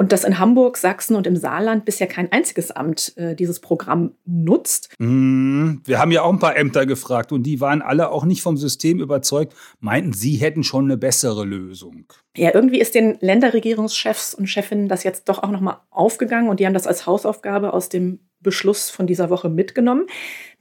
Und 0.00 0.12
dass 0.12 0.24
in 0.24 0.38
Hamburg, 0.38 0.78
Sachsen 0.78 1.14
und 1.14 1.26
im 1.26 1.36
Saarland 1.36 1.84
bisher 1.84 2.06
kein 2.06 2.32
einziges 2.32 2.70
Amt 2.70 3.12
äh, 3.18 3.36
dieses 3.36 3.60
Programm 3.60 4.14
nutzt. 4.24 4.88
Mm, 4.98 5.74
wir 5.84 5.98
haben 5.98 6.10
ja 6.10 6.22
auch 6.22 6.32
ein 6.32 6.38
paar 6.38 6.56
Ämter 6.56 6.86
gefragt 6.86 7.32
und 7.32 7.42
die 7.42 7.60
waren 7.60 7.82
alle 7.82 8.10
auch 8.10 8.24
nicht 8.24 8.40
vom 8.40 8.56
System 8.56 8.98
überzeugt, 9.00 9.54
meinten, 9.78 10.14
sie 10.14 10.36
hätten 10.36 10.62
schon 10.62 10.86
eine 10.86 10.96
bessere 10.96 11.44
Lösung. 11.44 12.06
Ja, 12.34 12.50
irgendwie 12.54 12.80
ist 12.80 12.94
den 12.94 13.18
Länderregierungschefs 13.20 14.32
und 14.32 14.46
Chefinnen 14.46 14.88
das 14.88 15.04
jetzt 15.04 15.28
doch 15.28 15.42
auch 15.42 15.50
nochmal 15.50 15.80
aufgegangen 15.90 16.48
und 16.48 16.60
die 16.60 16.66
haben 16.66 16.72
das 16.72 16.86
als 16.86 17.04
Hausaufgabe 17.04 17.74
aus 17.74 17.90
dem 17.90 18.20
Beschluss 18.40 18.88
von 18.88 19.06
dieser 19.06 19.28
Woche 19.28 19.50
mitgenommen. 19.50 20.06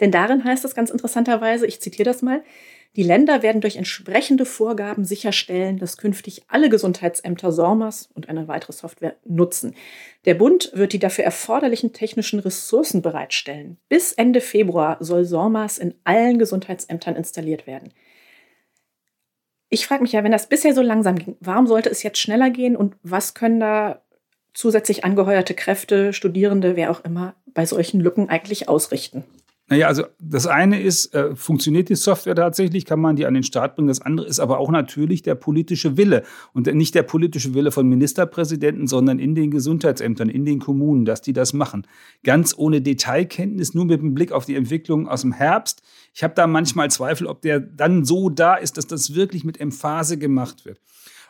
Denn 0.01 0.11
darin 0.11 0.43
heißt 0.43 0.65
es 0.65 0.75
ganz 0.75 0.89
interessanterweise, 0.89 1.65
ich 1.65 1.79
zitiere 1.79 2.03
das 2.03 2.21
mal, 2.21 2.43
die 2.95 3.03
Länder 3.03 3.43
werden 3.43 3.61
durch 3.61 3.75
entsprechende 3.75 4.45
Vorgaben 4.45 5.05
sicherstellen, 5.05 5.77
dass 5.77 5.97
künftig 5.97 6.43
alle 6.47 6.69
Gesundheitsämter 6.69 7.51
SORMAS 7.51 8.09
und 8.15 8.29
eine 8.29 8.47
weitere 8.47 8.73
Software 8.73 9.15
nutzen. 9.25 9.75
Der 10.25 10.33
Bund 10.33 10.71
wird 10.73 10.93
die 10.93 10.99
dafür 10.99 11.23
erforderlichen 11.23 11.93
technischen 11.93 12.39
Ressourcen 12.39 13.03
bereitstellen. 13.03 13.77
Bis 13.89 14.11
Ende 14.13 14.41
Februar 14.41 14.97
soll 15.01 15.25
SORMAS 15.25 15.77
in 15.77 15.93
allen 16.03 16.39
Gesundheitsämtern 16.39 17.15
installiert 17.15 17.67
werden. 17.67 17.93
Ich 19.69 19.85
frage 19.85 20.01
mich 20.01 20.13
ja, 20.13 20.23
wenn 20.23 20.31
das 20.31 20.49
bisher 20.49 20.73
so 20.73 20.81
langsam 20.81 21.15
ging, 21.15 21.37
warum 21.41 21.67
sollte 21.67 21.89
es 21.89 22.01
jetzt 22.01 22.17
schneller 22.17 22.49
gehen 22.49 22.75
und 22.75 22.95
was 23.03 23.35
können 23.35 23.59
da 23.59 24.01
zusätzlich 24.55 25.03
angeheuerte 25.03 25.53
Kräfte, 25.53 26.11
Studierende, 26.11 26.75
wer 26.75 26.89
auch 26.89 27.05
immer, 27.05 27.35
bei 27.45 27.67
solchen 27.67 27.99
Lücken 27.99 28.29
eigentlich 28.29 28.67
ausrichten? 28.67 29.23
Naja, 29.69 29.87
also 29.87 30.03
das 30.19 30.47
eine 30.47 30.81
ist, 30.81 31.13
äh, 31.13 31.35
funktioniert 31.35 31.89
die 31.89 31.95
Software 31.95 32.33
tatsächlich, 32.33 32.85
kann 32.85 32.99
man 32.99 33.15
die 33.15 33.27
an 33.27 33.35
den 33.35 33.43
Start 33.43 33.75
bringen. 33.75 33.87
Das 33.87 34.01
andere 34.01 34.25
ist 34.25 34.39
aber 34.39 34.57
auch 34.57 34.71
natürlich 34.71 35.21
der 35.21 35.35
politische 35.35 35.95
Wille. 35.95 36.23
Und 36.53 36.73
nicht 36.73 36.95
der 36.95 37.03
politische 37.03 37.53
Wille 37.53 37.71
von 37.71 37.87
Ministerpräsidenten, 37.87 38.87
sondern 38.87 39.19
in 39.19 39.35
den 39.35 39.51
Gesundheitsämtern, 39.51 40.27
in 40.27 40.43
den 40.43 40.59
Kommunen, 40.59 41.05
dass 41.05 41.21
die 41.21 41.33
das 41.33 41.53
machen. 41.53 41.85
Ganz 42.23 42.55
ohne 42.57 42.81
Detailkenntnis, 42.81 43.75
nur 43.75 43.85
mit 43.85 44.01
dem 44.01 44.15
Blick 44.15 44.31
auf 44.31 44.45
die 44.45 44.55
Entwicklung 44.55 45.07
aus 45.07 45.21
dem 45.21 45.33
Herbst. 45.33 45.83
Ich 46.15 46.23
habe 46.23 46.33
da 46.33 46.47
manchmal 46.47 46.89
Zweifel, 46.89 47.27
ob 47.27 47.43
der 47.43 47.59
dann 47.59 48.05
so 48.05 48.29
da 48.29 48.55
ist, 48.55 48.77
dass 48.77 48.87
das 48.87 49.13
wirklich 49.13 49.43
mit 49.43 49.61
Emphase 49.61 50.17
gemacht 50.17 50.65
wird. 50.65 50.79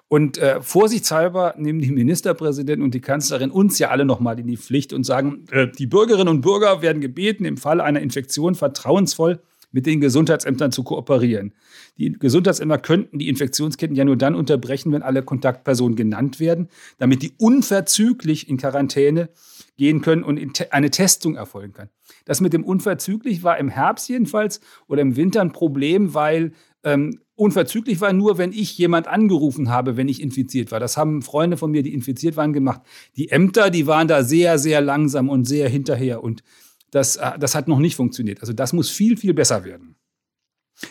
Und 0.09 0.39
äh, 0.39 0.59
vorsichtshalber 0.61 1.53
nehmen 1.57 1.79
die 1.79 1.91
Ministerpräsidenten 1.91 2.83
und 2.83 2.95
die 2.95 2.99
Kanzlerin 2.99 3.51
uns 3.51 3.77
ja 3.77 3.89
alle 3.89 4.05
nochmal 4.05 4.39
in 4.39 4.47
die 4.47 4.57
Pflicht 4.57 4.91
und 4.91 5.03
sagen, 5.03 5.45
äh, 5.51 5.67
die 5.67 5.85
Bürgerinnen 5.85 6.27
und 6.27 6.41
Bürger 6.41 6.81
werden 6.81 6.99
gebeten, 6.99 7.45
im 7.45 7.57
Fall 7.57 7.79
einer 7.79 8.01
Infektion 8.01 8.55
vertrauensvoll 8.55 9.39
mit 9.71 9.85
den 9.85 10.01
Gesundheitsämtern 10.01 10.71
zu 10.71 10.83
kooperieren. 10.83 11.53
Die 11.99 12.11
Gesundheitsämter 12.13 12.79
könnten 12.79 13.19
die 13.19 13.29
Infektionsketten 13.29 13.95
ja 13.95 14.03
nur 14.03 14.17
dann 14.17 14.33
unterbrechen, 14.33 14.91
wenn 14.91 15.03
alle 15.03 15.21
Kontaktpersonen 15.21 15.95
genannt 15.95 16.39
werden, 16.39 16.69
damit 16.97 17.21
die 17.21 17.33
unverzüglich 17.37 18.49
in 18.49 18.57
Quarantäne 18.57 19.29
gehen 19.77 20.01
können 20.01 20.23
und 20.23 20.39
eine 20.71 20.89
Testung 20.89 21.35
erfolgen 21.35 21.73
kann. 21.73 21.89
Das 22.25 22.41
mit 22.41 22.53
dem 22.53 22.63
unverzüglich 22.63 23.43
war 23.43 23.57
im 23.57 23.69
Herbst 23.69 24.09
jedenfalls 24.09 24.59
oder 24.87 25.01
im 25.01 25.15
Winter 25.15 25.41
ein 25.41 25.51
Problem, 25.51 26.13
weil 26.13 26.53
ähm, 26.83 27.19
unverzüglich 27.35 28.01
war 28.01 28.13
nur, 28.13 28.37
wenn 28.37 28.51
ich 28.51 28.77
jemand 28.77 29.07
angerufen 29.07 29.69
habe, 29.69 29.97
wenn 29.97 30.07
ich 30.07 30.21
infiziert 30.21 30.71
war. 30.71 30.79
Das 30.79 30.97
haben 30.97 31.21
Freunde 31.21 31.57
von 31.57 31.71
mir, 31.71 31.83
die 31.83 31.93
infiziert 31.93 32.37
waren, 32.37 32.53
gemacht. 32.53 32.81
Die 33.15 33.29
Ämter, 33.29 33.69
die 33.69 33.87
waren 33.87 34.07
da 34.07 34.23
sehr, 34.23 34.59
sehr 34.59 34.81
langsam 34.81 35.29
und 35.29 35.45
sehr 35.45 35.69
hinterher. 35.69 36.23
Und 36.23 36.43
das, 36.91 37.15
äh, 37.17 37.37
das 37.39 37.55
hat 37.55 37.67
noch 37.67 37.79
nicht 37.79 37.95
funktioniert. 37.95 38.41
Also 38.41 38.53
das 38.53 38.73
muss 38.73 38.89
viel, 38.89 39.17
viel 39.17 39.33
besser 39.33 39.63
werden. 39.63 39.95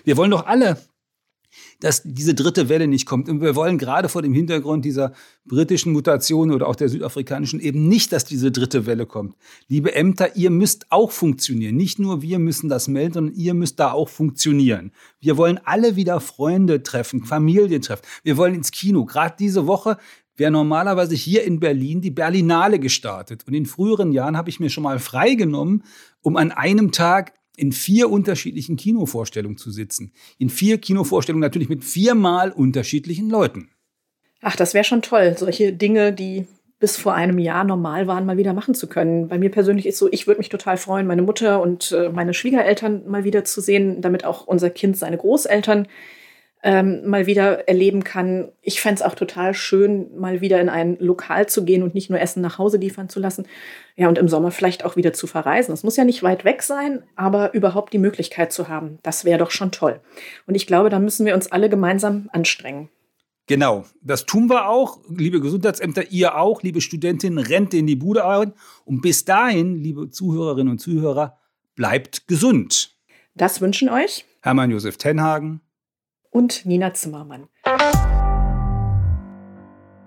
Wir 0.04 0.16
wollen 0.16 0.30
doch 0.30 0.46
alle 0.46 0.78
dass 1.80 2.02
diese 2.02 2.34
dritte 2.34 2.68
Welle 2.68 2.88
nicht 2.88 3.06
kommt. 3.06 3.28
Und 3.28 3.40
wir 3.40 3.54
wollen 3.54 3.78
gerade 3.78 4.08
vor 4.08 4.22
dem 4.22 4.32
Hintergrund 4.34 4.84
dieser 4.84 5.12
britischen 5.44 5.92
Mutation 5.92 6.50
oder 6.50 6.66
auch 6.66 6.74
der 6.74 6.88
südafrikanischen 6.88 7.60
eben 7.60 7.86
nicht, 7.86 8.12
dass 8.12 8.24
diese 8.24 8.50
dritte 8.50 8.86
Welle 8.86 9.06
kommt. 9.06 9.36
Liebe 9.68 9.94
Ämter, 9.94 10.36
ihr 10.36 10.50
müsst 10.50 10.86
auch 10.90 11.12
funktionieren. 11.12 11.76
Nicht 11.76 11.98
nur 11.98 12.20
wir 12.20 12.38
müssen 12.38 12.68
das 12.68 12.88
melden, 12.88 13.14
sondern 13.14 13.34
ihr 13.36 13.54
müsst 13.54 13.78
da 13.78 13.92
auch 13.92 14.08
funktionieren. 14.08 14.92
Wir 15.20 15.36
wollen 15.36 15.60
alle 15.64 15.94
wieder 15.94 16.20
Freunde 16.20 16.82
treffen, 16.82 17.24
Familien 17.24 17.80
treffen. 17.80 18.02
Wir 18.24 18.36
wollen 18.36 18.54
ins 18.54 18.72
Kino. 18.72 19.04
Gerade 19.04 19.36
diese 19.38 19.66
Woche 19.66 19.98
wäre 20.36 20.50
normalerweise 20.50 21.14
hier 21.14 21.44
in 21.44 21.60
Berlin 21.60 22.00
die 22.00 22.10
Berlinale 22.10 22.78
gestartet. 22.78 23.44
Und 23.46 23.54
in 23.54 23.66
früheren 23.66 24.12
Jahren 24.12 24.36
habe 24.36 24.50
ich 24.50 24.60
mir 24.60 24.70
schon 24.70 24.84
mal 24.84 24.98
freigenommen, 24.98 25.84
um 26.22 26.36
an 26.36 26.50
einem 26.50 26.92
Tag 26.92 27.34
in 27.58 27.72
vier 27.72 28.10
unterschiedlichen 28.10 28.76
Kinovorstellungen 28.76 29.58
zu 29.58 29.70
sitzen. 29.70 30.12
In 30.38 30.48
vier 30.48 30.78
Kinovorstellungen 30.78 31.40
natürlich 31.40 31.68
mit 31.68 31.84
viermal 31.84 32.52
unterschiedlichen 32.52 33.28
Leuten. 33.28 33.70
Ach, 34.40 34.56
das 34.56 34.74
wäre 34.74 34.84
schon 34.84 35.02
toll, 35.02 35.34
solche 35.36 35.72
Dinge, 35.72 36.12
die 36.12 36.46
bis 36.78 36.96
vor 36.96 37.14
einem 37.14 37.40
Jahr 37.40 37.64
normal 37.64 38.06
waren, 38.06 38.24
mal 38.24 38.36
wieder 38.36 38.52
machen 38.52 38.74
zu 38.74 38.86
können. 38.86 39.26
Bei 39.26 39.36
mir 39.36 39.50
persönlich 39.50 39.84
ist 39.86 39.98
so, 39.98 40.08
ich 40.12 40.28
würde 40.28 40.38
mich 40.38 40.48
total 40.48 40.76
freuen, 40.76 41.08
meine 41.08 41.22
Mutter 41.22 41.60
und 41.60 41.90
äh, 41.90 42.08
meine 42.08 42.34
Schwiegereltern 42.34 43.08
mal 43.08 43.24
wieder 43.24 43.44
zu 43.44 43.60
sehen, 43.60 44.00
damit 44.00 44.24
auch 44.24 44.46
unser 44.46 44.70
Kind 44.70 44.96
seine 44.96 45.18
Großeltern 45.18 45.88
ähm, 46.62 47.08
mal 47.08 47.26
wieder 47.26 47.68
erleben 47.68 48.02
kann. 48.02 48.50
Ich 48.62 48.80
fände 48.80 48.96
es 48.96 49.02
auch 49.02 49.14
total 49.14 49.54
schön, 49.54 50.08
mal 50.18 50.40
wieder 50.40 50.60
in 50.60 50.68
ein 50.68 50.96
Lokal 50.98 51.48
zu 51.48 51.64
gehen 51.64 51.82
und 51.82 51.94
nicht 51.94 52.10
nur 52.10 52.20
Essen 52.20 52.42
nach 52.42 52.58
Hause 52.58 52.78
liefern 52.78 53.08
zu 53.08 53.20
lassen. 53.20 53.46
Ja, 53.96 54.08
und 54.08 54.18
im 54.18 54.28
Sommer 54.28 54.50
vielleicht 54.50 54.84
auch 54.84 54.96
wieder 54.96 55.12
zu 55.12 55.26
verreisen. 55.26 55.72
Es 55.72 55.84
muss 55.84 55.96
ja 55.96 56.04
nicht 56.04 56.22
weit 56.22 56.44
weg 56.44 56.62
sein, 56.62 57.02
aber 57.16 57.54
überhaupt 57.54 57.92
die 57.92 57.98
Möglichkeit 57.98 58.52
zu 58.52 58.68
haben, 58.68 58.98
das 59.02 59.24
wäre 59.24 59.38
doch 59.38 59.50
schon 59.50 59.70
toll. 59.70 60.00
Und 60.46 60.54
ich 60.54 60.66
glaube, 60.66 60.90
da 60.90 60.98
müssen 60.98 61.26
wir 61.26 61.34
uns 61.34 61.50
alle 61.50 61.68
gemeinsam 61.68 62.28
anstrengen. 62.32 62.88
Genau, 63.46 63.84
das 64.02 64.26
tun 64.26 64.50
wir 64.50 64.68
auch. 64.68 64.98
Liebe 65.08 65.40
Gesundheitsämter, 65.40 66.10
ihr 66.10 66.36
auch. 66.36 66.62
Liebe 66.62 66.82
Studentinnen, 66.82 67.38
rennt 67.38 67.72
in 67.72 67.86
die 67.86 67.96
Bude 67.96 68.26
ein. 68.26 68.52
Und 68.84 69.00
bis 69.00 69.24
dahin, 69.24 69.76
liebe 69.76 70.10
Zuhörerinnen 70.10 70.72
und 70.72 70.78
Zuhörer, 70.80 71.38
bleibt 71.74 72.28
gesund. 72.28 72.94
Das 73.34 73.60
wünschen 73.62 73.88
euch 73.88 74.26
Hermann 74.42 74.70
Josef 74.70 74.98
Tenhagen 74.98 75.60
und 76.30 76.66
Nina 76.66 76.94
Zimmermann. 76.94 77.48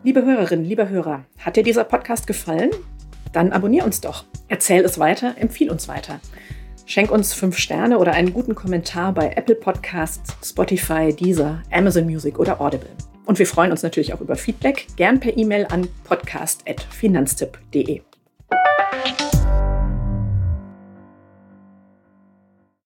Liebe 0.03 0.25
Hörerinnen, 0.25 0.65
lieber 0.65 0.89
Hörer, 0.89 1.25
hat 1.37 1.57
dir 1.57 1.63
dieser 1.63 1.83
Podcast 1.83 2.25
gefallen? 2.25 2.71
Dann 3.33 3.51
abonnier 3.51 3.85
uns 3.85 4.01
doch. 4.01 4.25
Erzähl 4.47 4.83
es 4.83 4.99
weiter, 4.99 5.35
empfiehl 5.37 5.69
uns 5.69 5.87
weiter. 5.87 6.19
Schenk 6.85 7.11
uns 7.11 7.33
fünf 7.33 7.57
Sterne 7.57 7.99
oder 7.99 8.13
einen 8.13 8.33
guten 8.33 8.55
Kommentar 8.55 9.13
bei 9.13 9.31
Apple 9.35 9.55
Podcasts, 9.55 10.35
Spotify, 10.43 11.13
Deezer, 11.13 11.61
Amazon 11.71 12.05
Music 12.05 12.39
oder 12.39 12.59
Audible. 12.59 12.89
Und 13.25 13.39
wir 13.39 13.47
freuen 13.47 13.71
uns 13.71 13.83
natürlich 13.83 14.13
auch 14.13 14.21
über 14.21 14.35
Feedback, 14.35 14.87
gern 14.97 15.19
per 15.19 15.37
E-Mail 15.37 15.67
an 15.69 15.87
podcast.finanztipp.de. 16.03 18.01